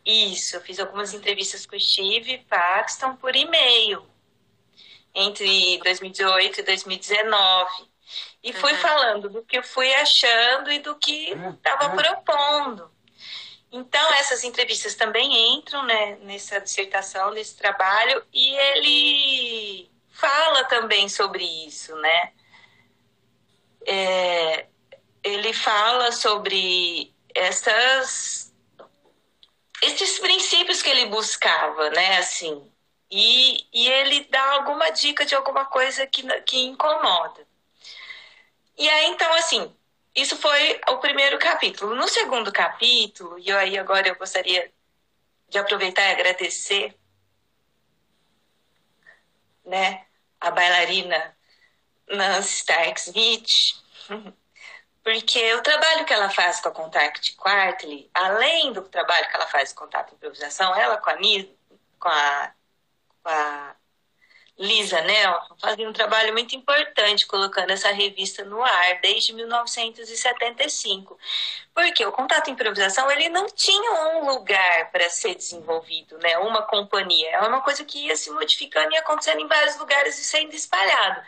[0.05, 4.05] Isso, eu fiz algumas entrevistas com o Steve Paxton por e-mail
[5.15, 7.71] entre 2018 e 2019.
[8.43, 8.57] E uhum.
[8.57, 11.95] fui falando do que eu fui achando e do que estava uhum.
[11.95, 12.91] propondo.
[13.71, 21.43] Então, essas entrevistas também entram né, nessa dissertação, nesse trabalho, e ele fala também sobre
[21.67, 22.31] isso, né?
[23.85, 24.67] É,
[25.23, 28.53] ele fala sobre essas
[29.81, 32.17] esses princípios que ele buscava, né?
[32.17, 32.71] Assim,
[33.11, 37.45] e, e ele dá alguma dica de alguma coisa que, que incomoda.
[38.77, 39.75] E aí, então, assim,
[40.15, 41.95] isso foi o primeiro capítulo.
[41.95, 44.71] No segundo capítulo, e aí agora eu gostaria
[45.49, 46.95] de aproveitar e agradecer,
[49.65, 50.05] né,
[50.39, 51.35] a bailarina
[52.09, 52.65] Nancy
[52.97, 53.47] Smith,
[55.03, 59.47] porque o trabalho que ela faz com a Contact Quarterly, além do trabalho que ela
[59.47, 61.17] faz com Contato Improvisação, ela com a,
[61.99, 62.53] com a,
[63.21, 63.75] com a
[64.63, 71.19] Lisa Nelson fazia um trabalho muito importante colocando essa revista no ar desde 1975.
[71.75, 76.37] Porque o contato improvisação ele não tinha um lugar para ser desenvolvido, né?
[76.37, 77.29] uma companhia.
[77.31, 81.21] É uma coisa que ia se modificando e acontecendo em vários lugares e sendo espalhado.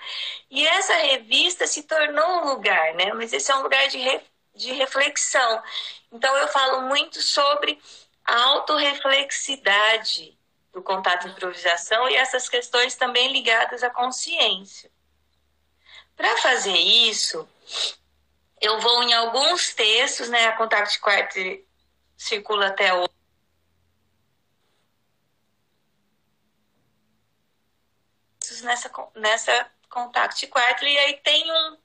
[0.50, 3.12] E essa revista se tornou um lugar, né?
[3.14, 4.22] mas esse é um lugar de, re...
[4.56, 5.62] de reflexão.
[6.10, 7.78] Então eu falo muito sobre
[8.24, 10.38] a autorreflexidade
[10.76, 14.92] do contato improvisação e essas questões também ligadas à consciência.
[16.18, 17.48] Para fazer isso,
[18.60, 20.48] eu vou em alguns textos, né?
[20.48, 21.40] A Contact Quarto
[22.18, 23.10] circula até hoje.
[28.62, 31.78] Nessa, nessa Contact Quarto, e aí tem um.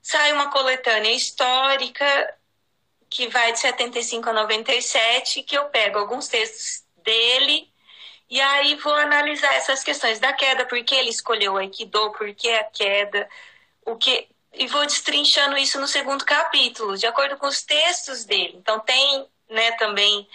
[0.00, 2.38] Sai uma coletânea histórica
[3.10, 7.74] que vai de 75 a 97, que eu pego alguns textos dele
[8.28, 12.34] e aí vou analisar essas questões da queda, por que ele escolheu o Aikido, por
[12.34, 13.28] que a queda,
[13.84, 18.54] o que e vou destrinchando isso no segundo capítulo, de acordo com os textos dele.
[18.56, 20.26] Então tem, né, também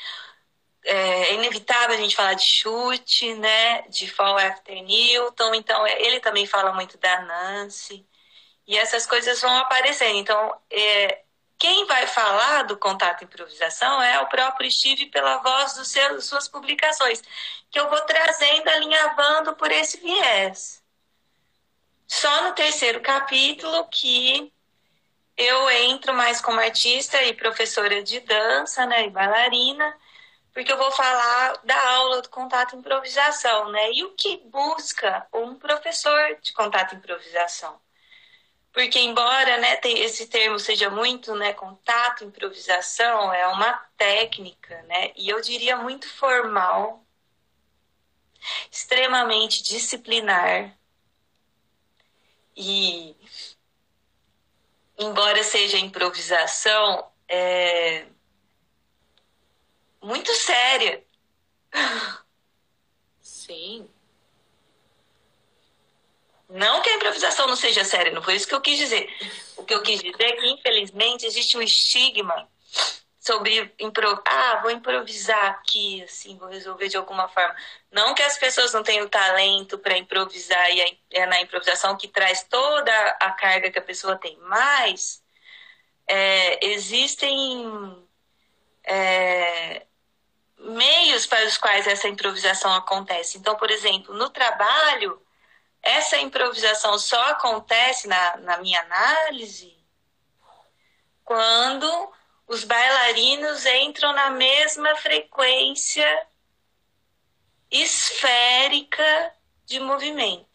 [0.86, 0.94] é,
[1.32, 5.56] é inevitável a gente falar de chute, né, de Fall After Newton.
[5.56, 8.06] Então é, ele também fala muito da Nancy
[8.68, 10.18] e essas coisas vão aparecendo.
[10.18, 11.24] Então é,
[11.62, 16.48] quem vai falar do contato improvisação é o próprio Steve pela voz dos seus, suas
[16.48, 17.22] publicações,
[17.70, 20.84] que eu vou trazendo, alinhavando por esse viés.
[22.08, 24.52] Só no terceiro capítulo que
[25.38, 29.96] eu entro mais como artista e professora de dança, né, e bailarina,
[30.52, 33.92] porque eu vou falar da aula do contato improvisação, né?
[33.94, 37.80] E o que busca um professor de contato improvisação?
[38.74, 45.12] Porque embora né, esse termo seja muito né, contato, improvisação, é uma técnica, né?
[45.16, 47.06] E eu diria muito formal,
[48.72, 50.78] extremamente disciplinar.
[52.56, 53.16] E
[54.98, 58.06] embora seja improvisação, é
[60.02, 61.04] muito séria.
[63.22, 63.91] Sim.
[66.52, 69.10] Não que a improvisação não seja séria, não foi isso que eu quis dizer.
[69.56, 72.50] O que eu quis dizer é que, infelizmente, existe um estigma
[73.18, 74.22] sobre impro...
[74.26, 77.56] ah, vou improvisar aqui, assim, vou resolver de alguma forma.
[77.90, 82.44] Não que as pessoas não tenham talento para improvisar e é na improvisação que traz
[82.44, 85.24] toda a carga que a pessoa tem, mas
[86.06, 88.06] é, existem
[88.84, 89.86] é,
[90.58, 93.38] meios para os quais essa improvisação acontece.
[93.38, 95.22] Então, por exemplo, no trabalho
[95.82, 99.76] essa improvisação só acontece, na, na minha análise,
[101.24, 102.12] quando
[102.48, 106.28] os bailarinos entram na mesma frequência
[107.70, 109.34] esférica
[109.66, 110.52] de movimento.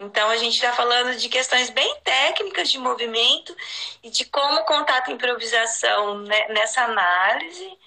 [0.00, 3.56] Então, a gente está falando de questões bem técnicas de movimento
[4.02, 7.78] e de como o contato improvisação né, nessa análise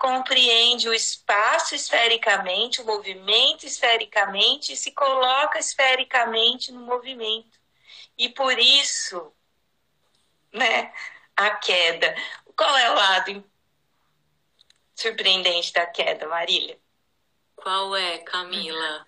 [0.00, 7.60] compreende o espaço esfericamente, o movimento esfericamente e se coloca esfericamente no movimento.
[8.16, 9.30] E por isso,
[10.50, 10.90] né,
[11.36, 12.14] a queda.
[12.56, 13.50] Qual é o lado
[14.94, 16.78] surpreendente da queda, Marília?
[17.54, 19.06] Qual é, Camila?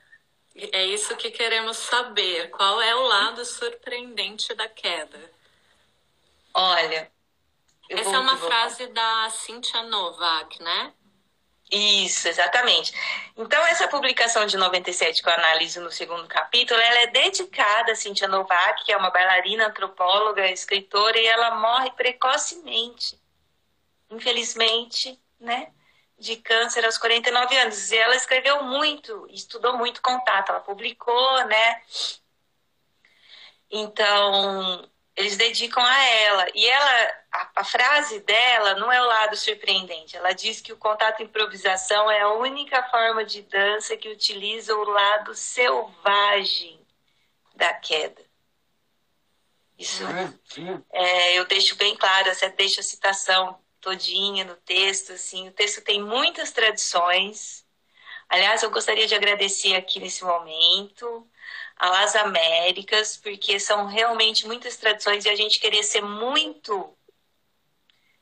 [0.54, 2.50] É isso que queremos saber.
[2.50, 5.32] Qual é o lado surpreendente da queda?
[6.52, 7.10] Olha,
[7.92, 10.92] eu Essa é uma frase da Cynthia Novak, né?
[11.70, 12.92] Isso, exatamente.
[13.36, 17.96] Então, essa publicação de 97 que eu analiso no segundo capítulo, ela é dedicada a
[17.96, 23.18] Cynthia Novak, que é uma bailarina, antropóloga, escritora, e ela morre precocemente.
[24.10, 25.72] Infelizmente, né?
[26.18, 27.90] De câncer aos 49 anos.
[27.90, 31.82] E ela escreveu muito, estudou muito contato, ela publicou, né?
[33.70, 34.86] Então,
[35.16, 36.46] eles dedicam a ela.
[36.54, 40.16] E ela, a, a, frase dela não é o lado surpreendente.
[40.16, 44.84] Ela diz que o contato improvisação é a única forma de dança que utiliza o
[44.84, 46.80] lado selvagem
[47.54, 48.22] da queda.
[49.78, 50.04] Isso
[50.92, 55.82] é, eu deixo bem claro, você deixa a citação todinha no texto, assim, o texto
[55.82, 57.66] tem muitas tradições.
[58.28, 61.28] Aliás, eu gostaria de agradecer aqui nesse momento
[61.88, 66.96] Las Américas, porque são realmente muitas tradições e a gente querer ser muito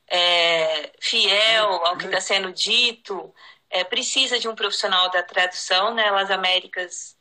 [0.08, 3.32] é, fiel ao que está sendo dito,
[3.68, 6.11] é, precisa de um profissional da tradução, né?
[6.11, 7.16] Las Américas,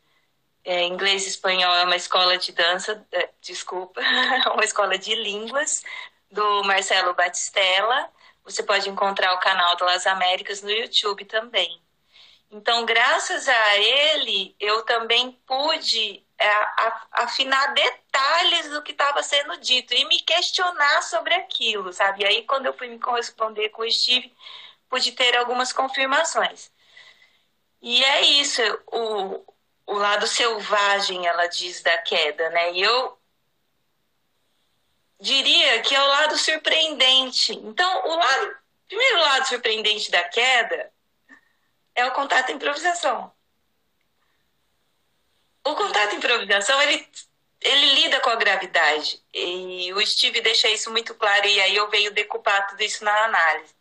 [0.63, 4.01] é, inglês e espanhol, é uma escola de dança, é, desculpa,
[4.53, 5.83] uma escola de línguas
[6.31, 8.09] do Marcelo Batistella.
[8.43, 11.79] Você pode encontrar o canal do Las Américas no YouTube também.
[12.51, 16.28] Então, graças a ele, eu também pude é,
[17.11, 22.23] afinar detalhes do que estava sendo dito e me questionar sobre aquilo, sabe?
[22.23, 24.33] E aí, quando eu fui me corresponder com o Steve,
[24.89, 26.71] pude ter algumas confirmações.
[27.81, 29.45] E é isso, o,
[29.85, 32.73] o lado selvagem, ela diz, da queda, né?
[32.73, 33.19] E eu
[35.19, 37.53] diria que é o lado surpreendente.
[37.53, 40.91] Então, o lado, primeiro lado surpreendente da queda
[41.95, 43.31] é o contato improvisação.
[45.70, 47.07] O contato improvisação, ele,
[47.61, 49.22] ele lida com a gravidade.
[49.34, 53.26] E o Steve deixa isso muito claro, e aí eu venho decupar tudo isso na
[53.26, 53.74] análise.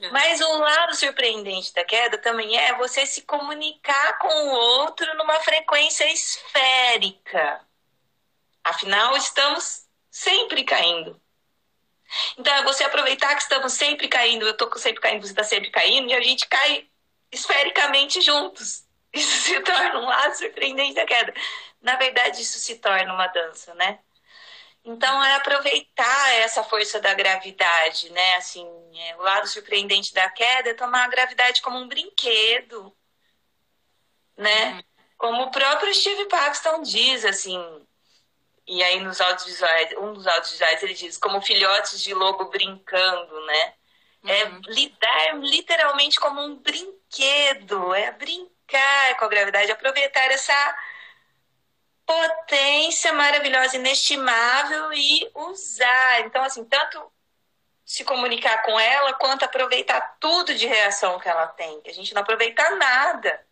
[0.00, 0.10] É.
[0.10, 5.40] Mas o lado surpreendente da queda também é você se comunicar com o outro numa
[5.40, 7.60] frequência esférica.
[8.62, 11.20] Afinal, estamos sempre caindo.
[12.38, 15.70] Então, é você aproveitar que estamos sempre caindo, eu estou sempre caindo, você está sempre
[15.70, 16.86] caindo, e a gente cai
[17.30, 18.87] esfericamente juntos.
[19.12, 21.32] Isso se torna um lado surpreendente da queda.
[21.80, 24.00] Na verdade, isso se torna uma dança, né?
[24.84, 28.36] Então, é aproveitar essa força da gravidade, né?
[28.36, 32.96] Assim, é, o lado surpreendente da queda é tomar a gravidade como um brinquedo,
[34.36, 34.72] né?
[34.72, 34.82] Uhum.
[35.18, 37.86] Como o próprio Steve Paxton diz, assim,
[38.66, 43.74] e aí nos audiovisuais, um dos audiovisuais ele diz, como filhotes de lobo brincando, né?
[44.26, 44.60] É uhum.
[44.66, 48.12] lidar literalmente como um brinquedo, é
[48.68, 50.76] brincar com a gravidade, aproveitar essa
[52.06, 56.20] potência maravilhosa, inestimável e usar.
[56.20, 57.10] Então, assim, tanto
[57.84, 62.14] se comunicar com ela, quanto aproveitar tudo de reação que ela tem, que a gente
[62.14, 63.46] não aproveita nada.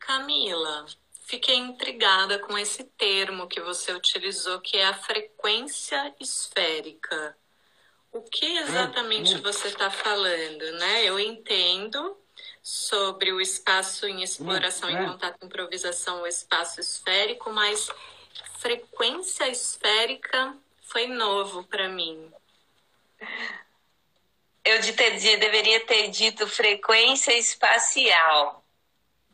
[0.00, 0.84] Camila,
[1.26, 7.36] fiquei intrigada com esse termo que você utilizou, que é a frequência esférica.
[8.12, 9.42] O que exatamente hum, hum.
[9.42, 11.04] você está falando, né?
[11.04, 12.23] Eu entendo
[12.64, 17.90] sobre o espaço em exploração hum, em contato improvisação, o espaço esférico, mas
[18.58, 22.32] frequência esférica foi novo para mim.
[24.64, 28.64] Eu de ter, deveria ter dito frequência espacial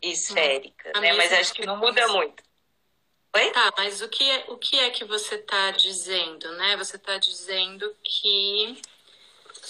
[0.03, 1.13] esférica, hum, né?
[1.13, 2.43] Mas acho que não muda muito.
[3.33, 3.53] Oi?
[3.53, 6.77] Tá, mas o que é, o que, é que você está dizendo, né?
[6.79, 8.77] Você está dizendo que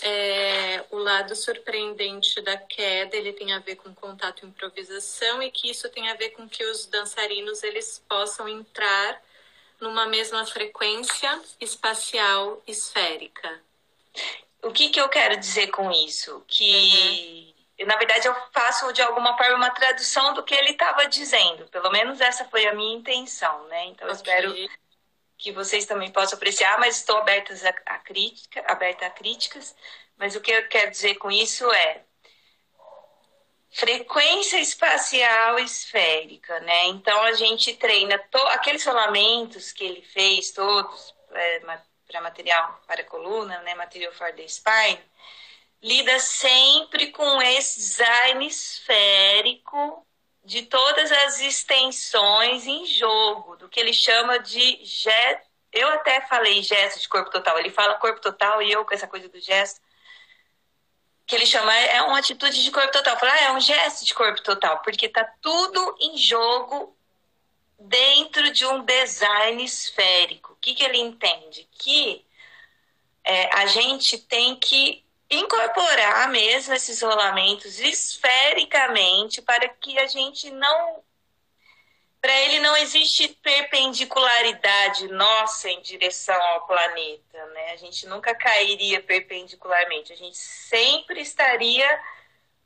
[0.02, 5.50] é, o lado surpreendente da queda ele tem a ver com contato e improvisação e
[5.50, 9.22] que isso tem a ver com que os dançarinos eles possam entrar
[9.80, 13.60] numa mesma frequência espacial esférica.
[14.62, 16.44] O que, que eu quero dizer com isso?
[16.46, 21.06] Que uhum na verdade, eu faço de alguma forma uma tradução do que ele estava
[21.06, 21.66] dizendo.
[21.68, 23.86] Pelo menos essa foi a minha intenção, né?
[23.86, 24.54] Então, eu espero
[25.40, 29.74] que vocês também possam apreciar, mas estou aberta a, a, crítica, aberta a críticas.
[30.16, 32.04] Mas o que eu quero dizer com isso é
[33.70, 36.86] frequência espacial esférica, né?
[36.86, 41.60] Então, a gente treina to, aqueles rolamentos que ele fez todos é,
[42.06, 43.74] para material para coluna, né?
[43.74, 45.00] Material for the spine
[45.82, 50.06] lida sempre com esse design esférico
[50.44, 55.48] de todas as extensões em jogo, do que ele chama de gesto.
[55.72, 59.06] Eu até falei gesto de corpo total, ele fala corpo total e eu com essa
[59.06, 59.80] coisa do gesto,
[61.26, 63.18] que ele chama é uma atitude de corpo total.
[63.18, 66.96] Fala, ah, é um gesto de corpo total, porque tá tudo em jogo
[67.78, 70.52] dentro de um design esférico.
[70.52, 71.68] O que, que ele entende?
[71.72, 72.26] Que
[73.24, 81.02] é, a gente tem que incorporar mesmo esses rolamentos esfericamente para que a gente não
[82.20, 87.72] para ele não existe perpendicularidade nossa em direção ao planeta, né?
[87.72, 91.88] A gente nunca cairia perpendicularmente, a gente sempre estaria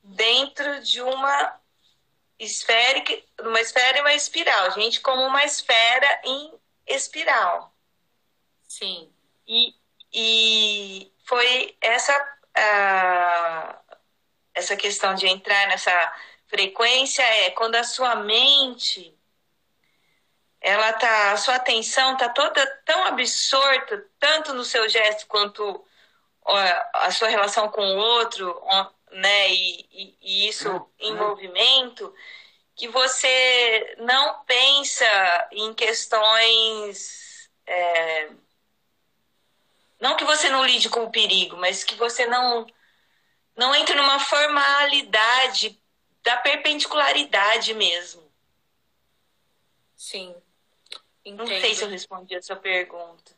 [0.02, 1.60] dentro de uma
[2.36, 6.52] esférica, uma esfera e uma espiral, a gente como uma esfera em
[6.86, 7.72] espiral.
[8.66, 9.08] Sim.
[9.46, 9.74] E,
[10.12, 13.76] e foi essa, uh,
[14.54, 15.92] essa questão de entrar nessa
[16.46, 19.16] frequência é quando a sua mente
[20.60, 25.84] ela tá, a sua atenção tá toda tão absorta, tanto no seu gesto quanto
[26.94, 28.62] a sua relação com o outro,
[29.10, 30.86] né, e, e, e isso uhum.
[30.98, 32.14] em movimento,
[32.76, 37.50] que você não pensa em questões.
[37.66, 38.30] É,
[40.04, 42.66] não que você não lide com o perigo, mas que você não,
[43.56, 45.80] não entre numa formalidade
[46.22, 48.22] da perpendicularidade mesmo.
[49.96, 50.36] Sim.
[51.24, 51.38] Entendo.
[51.38, 53.32] Não sei se eu respondi a sua pergunta.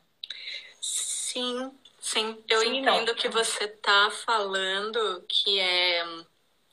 [0.80, 2.42] Sim, sim.
[2.48, 6.04] Eu sim, entendo que você está falando que é.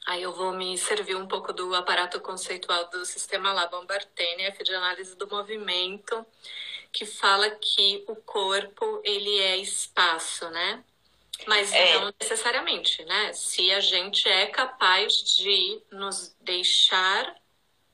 [0.05, 5.15] Aí eu vou me servir um pouco do aparato conceitual do sistema Laban-Barthéniak de análise
[5.15, 6.25] do movimento,
[6.91, 10.83] que fala que o corpo ele é espaço, né?
[11.47, 11.99] Mas é.
[11.99, 13.33] não necessariamente, né?
[13.33, 17.35] Se a gente é capaz de nos deixar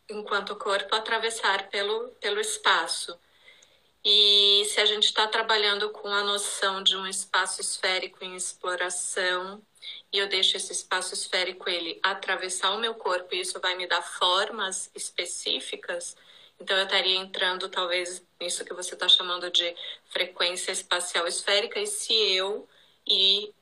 [0.10, 3.18] enquanto corpo atravessar pelo, pelo espaço.
[4.04, 9.62] E se a gente está trabalhando com a noção de um espaço esférico em exploração,
[10.12, 13.88] e eu deixo esse espaço esférico ele atravessar o meu corpo, e isso vai me
[13.88, 16.16] dar formas específicas,
[16.60, 19.76] então eu estaria entrando talvez nisso que você está chamando de
[20.10, 22.68] frequência espacial esférica, e se eu
[23.08, 23.54] e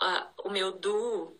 [0.00, 1.36] a, o meu duo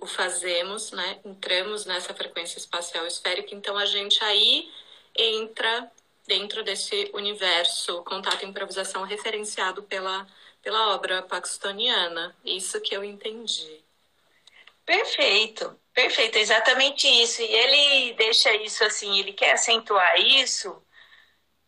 [0.00, 1.20] o fazemos, né?
[1.24, 4.70] Entramos nessa frequência espacial esférica, então a gente aí
[5.16, 5.90] entra
[6.26, 10.26] dentro desse universo contato e improvisação referenciado pela,
[10.68, 12.36] pela obra paxtoniana.
[12.44, 13.82] Isso que eu entendi.
[14.84, 17.40] Perfeito, perfeito, exatamente isso.
[17.40, 20.82] E ele deixa isso assim, ele quer acentuar isso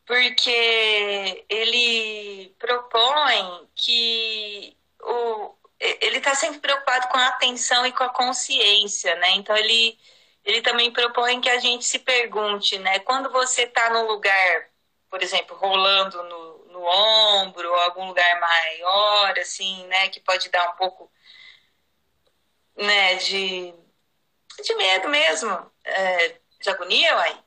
[0.04, 8.10] porque ele propõe que o, ele está sempre preocupado com a atenção e com a
[8.10, 9.30] consciência, né?
[9.36, 9.98] Então ele
[10.44, 12.98] ele também propõe que a gente se pergunte, né?
[12.98, 14.70] Quando você está num lugar,
[15.10, 16.49] por exemplo, rolando no,
[16.80, 20.08] no ombro, algum lugar maior, assim, né?
[20.08, 21.10] Que pode dar um pouco,
[22.76, 23.14] né?
[23.16, 23.74] De,
[24.62, 27.44] de medo mesmo, é, de agonia, uai.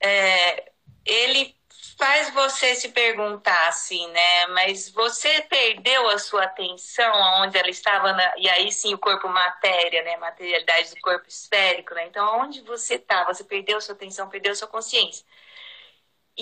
[0.00, 0.72] É,
[1.04, 1.56] ele
[1.98, 4.46] faz você se perguntar assim, né?
[4.48, 8.32] Mas você perdeu a sua atenção aonde ela estava, na...
[8.38, 10.16] e aí sim o corpo matéria, né?
[10.16, 12.06] Materialidade do corpo esférico, né?
[12.06, 13.24] Então, onde você está?
[13.24, 15.24] Você perdeu a sua atenção, perdeu a sua consciência.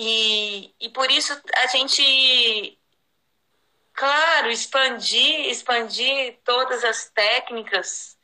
[0.01, 2.79] E, e por isso a gente,
[3.93, 8.17] claro, expandir, expandir todas as técnicas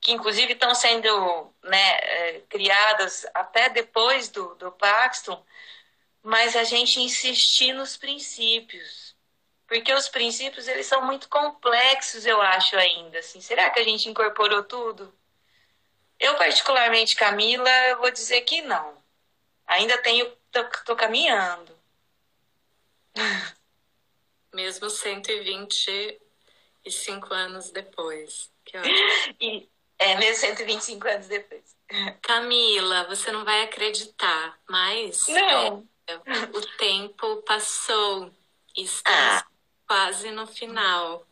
[0.00, 5.44] que inclusive estão sendo né, eh, criadas até depois do, do Paxton,
[6.22, 9.14] mas a gente insistir nos princípios.
[9.66, 13.40] Porque os princípios, eles são muito complexos, eu acho ainda, assim.
[13.42, 15.12] Será que a gente incorporou tudo?
[16.18, 18.96] Eu, particularmente, Camila, vou dizer que não.
[19.66, 21.72] Ainda tenho, tô, tô caminhando.
[24.54, 28.50] Mesmo 125 anos depois.
[28.64, 28.94] Que ótimo.
[29.40, 29.68] E,
[29.98, 31.76] é, mesmo 125 anos depois.
[32.22, 35.26] Camila, você não vai acreditar, mas.
[35.28, 35.86] Não.
[36.06, 38.30] É, o tempo passou.
[38.76, 39.46] Estamos ah.
[39.86, 41.26] quase no final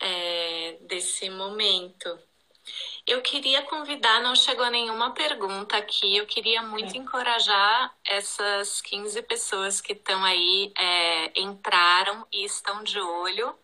[0.00, 2.18] é, desse momento.
[3.04, 9.80] Eu queria convidar, não chegou nenhuma pergunta aqui, eu queria muito encorajar essas 15 pessoas
[9.80, 13.58] que estão aí, é, entraram e estão de olho,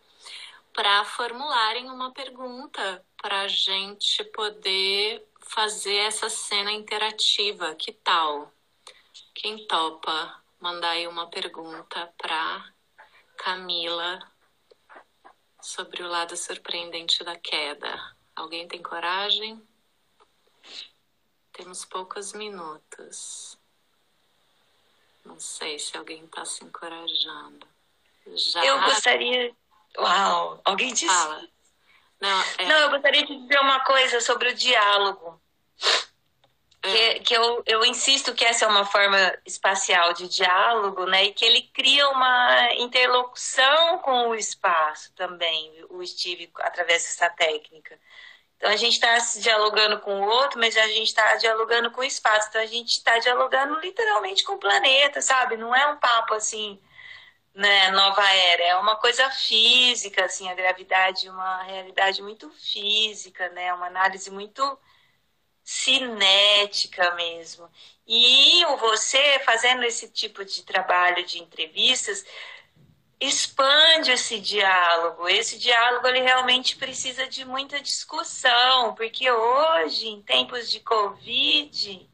[0.73, 7.73] para formularem uma pergunta para a gente poder fazer essa cena interativa.
[7.75, 8.51] Que tal?
[9.33, 12.73] Quem topa mandar aí uma pergunta para
[13.37, 14.19] Camila
[15.61, 18.18] sobre o lado surpreendente da queda?
[18.39, 19.61] Alguém tem coragem?
[21.51, 23.59] Temos poucos minutos.
[25.25, 27.67] Não sei se alguém está se encorajando.
[28.27, 28.65] Já...
[28.65, 29.53] Eu gostaria.
[29.97, 30.61] Uau!
[30.63, 31.07] Alguém disse.
[31.07, 31.45] Fala.
[32.21, 32.65] Não, é...
[32.65, 35.41] Não, eu gostaria de dizer uma coisa sobre o diálogo.
[36.81, 37.19] Que, é.
[37.19, 41.25] que eu, eu insisto que essa é uma forma espacial de diálogo, né?
[41.25, 47.99] E que ele cria uma interlocução com o espaço também, o Steve, através dessa técnica.
[48.59, 52.03] Então a gente está dialogando com o outro, mas a gente está dialogando com o
[52.03, 52.49] espaço.
[52.49, 55.55] Então a gente está dialogando literalmente com o planeta, sabe?
[55.55, 56.77] Não é um papo assim,
[57.53, 63.73] né, nova era, é uma coisa física, assim, a gravidade, uma realidade muito física, né?
[63.73, 64.77] Uma análise muito
[65.63, 67.69] cinética mesmo.
[68.07, 72.25] E você fazendo esse tipo de trabalho de entrevistas,
[73.19, 75.27] expande esse diálogo.
[75.27, 82.09] Esse diálogo ele realmente precisa de muita discussão, porque hoje, em tempos de Covid,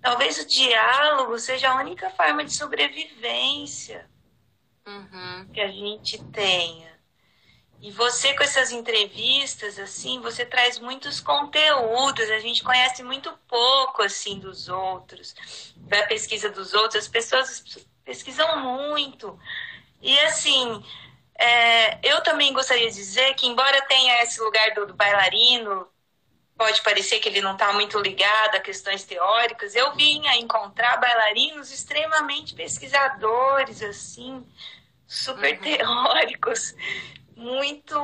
[0.00, 4.08] talvez o diálogo seja a única forma de sobrevivência
[4.86, 5.48] uhum.
[5.52, 6.96] que a gente tenha.
[7.80, 14.02] E você com essas entrevistas, assim, você traz muitos conteúdos, a gente conhece muito pouco,
[14.02, 15.34] assim, dos outros,
[15.76, 17.62] da pesquisa dos outros, as pessoas
[18.04, 19.38] pesquisam muito.
[20.00, 20.84] E, assim,
[21.38, 25.88] é, eu também gostaria de dizer que, embora tenha esse lugar do, do bailarino,
[26.56, 30.96] pode parecer que ele não está muito ligado a questões teóricas, eu vim a encontrar
[30.96, 34.44] bailarinos extremamente pesquisadores, assim,
[35.06, 35.62] super uhum.
[35.62, 36.74] teóricos,
[37.36, 37.96] muito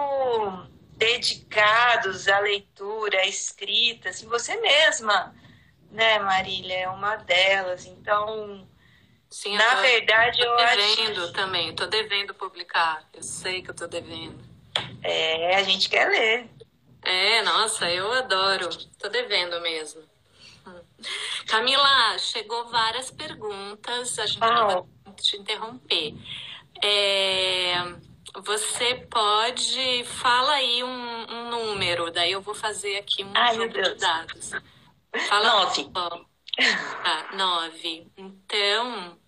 [0.96, 5.34] dedicados à leitura, à escrita, assim, você mesma,
[5.90, 7.84] né, Marília, é uma delas.
[7.86, 8.64] Então,
[9.34, 11.32] Sim, na tô, verdade, eu devendo acho...
[11.32, 13.02] também, estou devendo publicar.
[13.12, 14.38] Eu sei que eu estou devendo.
[15.02, 16.48] É, a gente quer ler.
[17.02, 18.68] É, nossa, eu adoro.
[18.68, 20.02] Estou devendo mesmo.
[20.64, 20.80] Hum.
[21.48, 24.20] Camila, chegou várias perguntas.
[24.20, 24.84] A gente vai
[25.20, 26.14] te interromper.
[26.80, 27.74] É,
[28.36, 30.04] você pode.
[30.04, 34.52] Fala aí um, um, número, daí eu vou fazer aqui um Ai, jogo de dados.
[35.28, 35.90] Fala nove.
[37.04, 38.06] Ah, nove.
[38.16, 39.18] Então,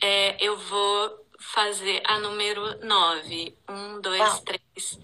[0.00, 3.56] é, eu vou fazer a número nove.
[3.68, 4.98] Um, dois, três,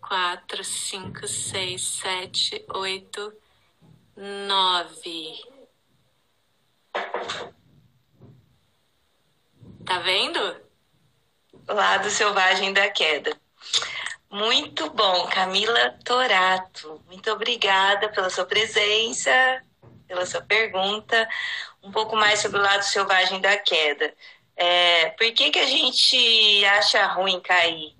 [0.00, 3.32] quatro, cinco, seis, sete, oito,
[4.16, 5.34] nove.
[9.84, 10.56] Tá vendo?
[11.68, 13.36] Lado Selvagem da Queda.
[14.30, 17.02] Muito bom, Camila Torato.
[17.06, 19.30] Muito obrigada pela sua presença,
[20.06, 21.28] pela sua pergunta.
[21.82, 24.12] Um pouco mais sobre o lado selvagem da queda.
[24.56, 27.94] É, por que, que a gente acha ruim cair?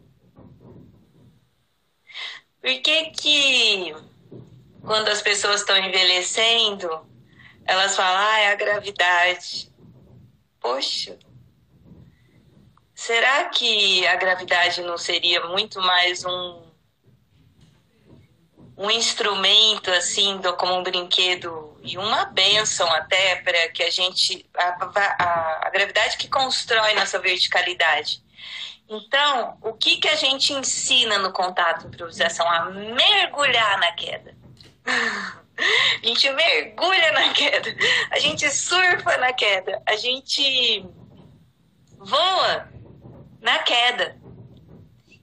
[2.60, 3.94] Por que, que
[4.82, 7.06] quando as pessoas estão envelhecendo,
[7.64, 9.70] elas falam, ah, é a gravidade?
[10.60, 11.18] Poxa,
[12.96, 16.64] Será que a gravidade não seria muito mais um
[18.76, 24.44] um instrumento assim, do, como um brinquedo e uma benção até para que a gente
[24.56, 28.20] a, a, a, gravidade que constrói nossa verticalidade.
[28.88, 34.36] Então, o que que a gente ensina no contato improvisação a mergulhar na queda?
[35.58, 37.74] A gente mergulha na queda,
[38.10, 40.86] a gente surfa na queda, a gente
[41.98, 42.68] voa
[43.40, 44.18] na queda.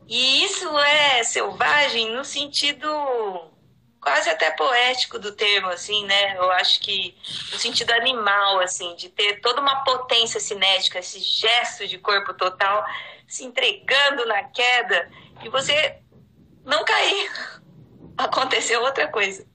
[0.07, 2.88] E isso é selvagem no sentido
[4.04, 6.38] quase até poético do termo, assim, né?
[6.38, 7.16] Eu acho que
[7.51, 12.86] no sentido animal, assim, de ter toda uma potência cinética, esse gesto de corpo total
[13.26, 15.10] se entregando na queda
[15.41, 15.99] e você
[16.66, 17.32] não cair.
[18.18, 19.47] Aconteceu outra coisa.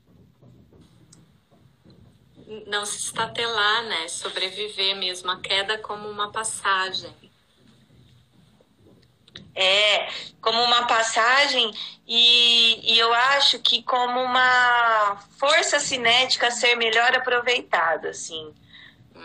[2.67, 4.09] Não se estatelar, né?
[4.09, 7.28] Sobreviver mesmo, a queda como uma passagem
[9.59, 10.09] é,
[10.41, 11.75] como uma passagem
[12.07, 18.55] e, e eu acho que como uma força cinética a ser melhor aproveitada, assim,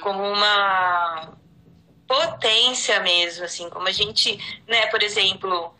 [0.01, 1.38] como uma
[2.07, 4.36] potência mesmo, assim, como a gente,
[4.67, 5.71] né, por exemplo,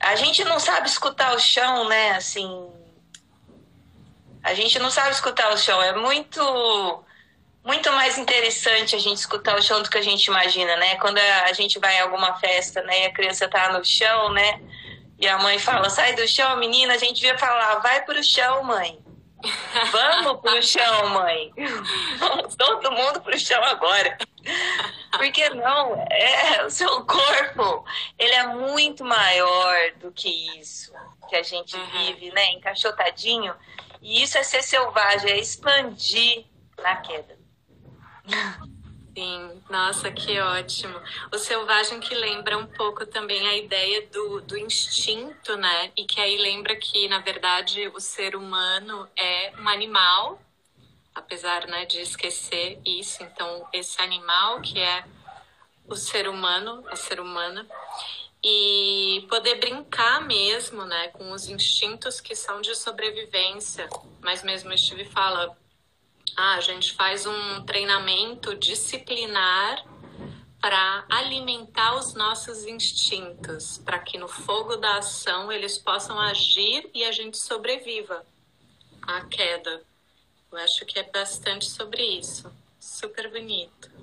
[0.00, 2.68] a gente não sabe escutar o chão, né, assim,
[4.42, 7.04] a gente não sabe escutar o chão, é muito
[7.64, 10.96] muito mais interessante a gente escutar o chão do que a gente imagina, né?
[10.96, 14.60] Quando a gente vai em alguma festa, né, e a criança tá no chão, né?
[15.18, 16.94] E a mãe fala: "Sai do chão, menina".
[16.94, 18.98] A gente devia falar: "Vai pro chão, mãe".
[19.90, 21.52] Vamos pro chão, mãe.
[22.18, 24.16] Vamos todo mundo pro chão agora.
[25.12, 27.84] Porque não, é o seu corpo,
[28.18, 30.92] ele é muito maior do que isso
[31.28, 31.86] que a gente uhum.
[31.86, 33.54] vive, né, encaixotadinho.
[34.02, 36.44] E isso é ser selvagem, é expandir
[36.78, 37.39] na queda.
[39.16, 40.98] Sim, nossa, que ótimo.
[41.32, 45.92] O selvagem que lembra um pouco também a ideia do, do instinto, né?
[45.96, 50.40] E que aí lembra que, na verdade, o ser humano é um animal,
[51.14, 53.22] apesar né, de esquecer isso.
[53.22, 55.04] Então, esse animal que é
[55.88, 57.66] o ser humano, a ser humana,
[58.42, 63.88] e poder brincar mesmo, né, com os instintos que são de sobrevivência.
[64.22, 65.58] Mas mesmo Steve fala,
[66.36, 69.84] ah, a gente faz um treinamento disciplinar
[70.60, 77.02] para alimentar os nossos instintos, para que no fogo da ação eles possam agir e
[77.04, 78.24] a gente sobreviva
[79.02, 79.82] à queda.
[80.52, 82.52] Eu acho que é bastante sobre isso.
[82.78, 83.99] Super bonito.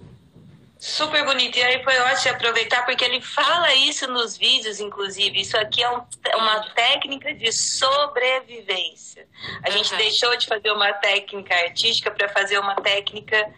[0.80, 1.57] Super bonito.
[1.57, 5.39] E aí foi ótimo aproveitar, porque ele fala isso nos vídeos, inclusive.
[5.39, 6.01] Isso aqui é um,
[6.36, 9.28] uma técnica de sobrevivência.
[9.63, 9.97] A gente uhum.
[9.97, 13.53] deixou de fazer uma técnica artística para fazer uma técnica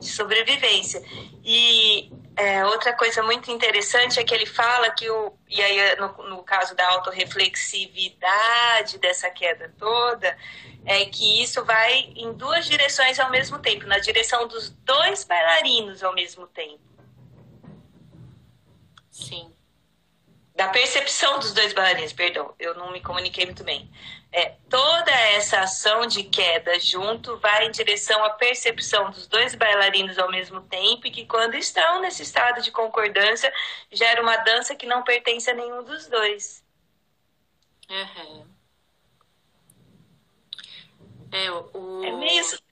[0.00, 1.00] de sobrevivência.
[1.44, 5.32] E é, outra coisa muito interessante é que ele fala que o.
[5.48, 10.36] E aí, no, no caso da autorreflexividade dessa queda toda,
[10.84, 16.02] é que isso vai em duas direções ao mesmo tempo na direção dos dois bailarinos
[16.02, 16.80] ao mesmo tempo.
[19.10, 19.52] Sim.
[20.60, 23.90] Da percepção dos dois bailarinos, perdão, eu não me comuniquei muito bem.
[24.30, 30.18] É, toda essa ação de queda junto vai em direção à percepção dos dois bailarinos
[30.18, 33.50] ao mesmo tempo e que quando estão nesse estado de concordância
[33.90, 36.62] gera uma dança que não pertence a nenhum dos dois.
[37.88, 38.46] Uhum.
[41.32, 42.04] É, o...
[42.04, 42.62] é meio isso.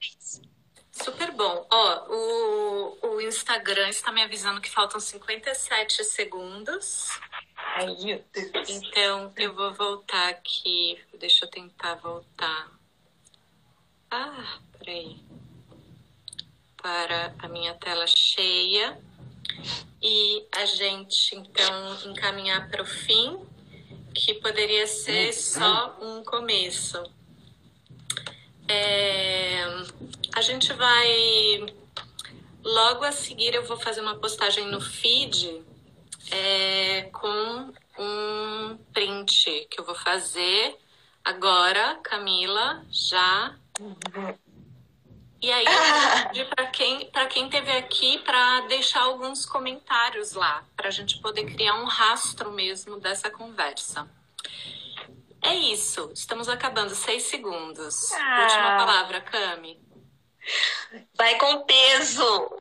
[0.92, 1.66] Super bom.
[1.70, 7.18] Ó, o, o Instagram está me avisando que faltam 57 segundos.
[7.58, 8.68] Ai, meu Deus.
[8.70, 10.98] Então, eu vou voltar aqui.
[11.18, 12.70] Deixa eu tentar voltar.
[14.10, 15.20] Ah, peraí.
[16.80, 18.98] Para a minha tela cheia.
[20.00, 23.44] E a gente, então, encaminhar para o fim,
[24.14, 27.02] que poderia ser só um começo.
[28.68, 29.64] É,
[30.32, 31.74] a gente vai.
[32.62, 35.64] Logo a seguir, eu vou fazer uma postagem no feed
[36.30, 40.76] é, com um print que eu vou fazer
[41.24, 43.54] agora, Camila, já.
[45.40, 45.64] E aí,
[46.54, 51.74] para quem, quem teve aqui, para deixar alguns comentários lá, para a gente poder criar
[51.76, 54.08] um rastro mesmo dessa conversa.
[55.40, 58.12] É isso, estamos acabando, seis segundos.
[58.12, 58.42] Ah.
[58.42, 59.80] Última palavra, Cami.
[61.16, 62.60] Vai com peso.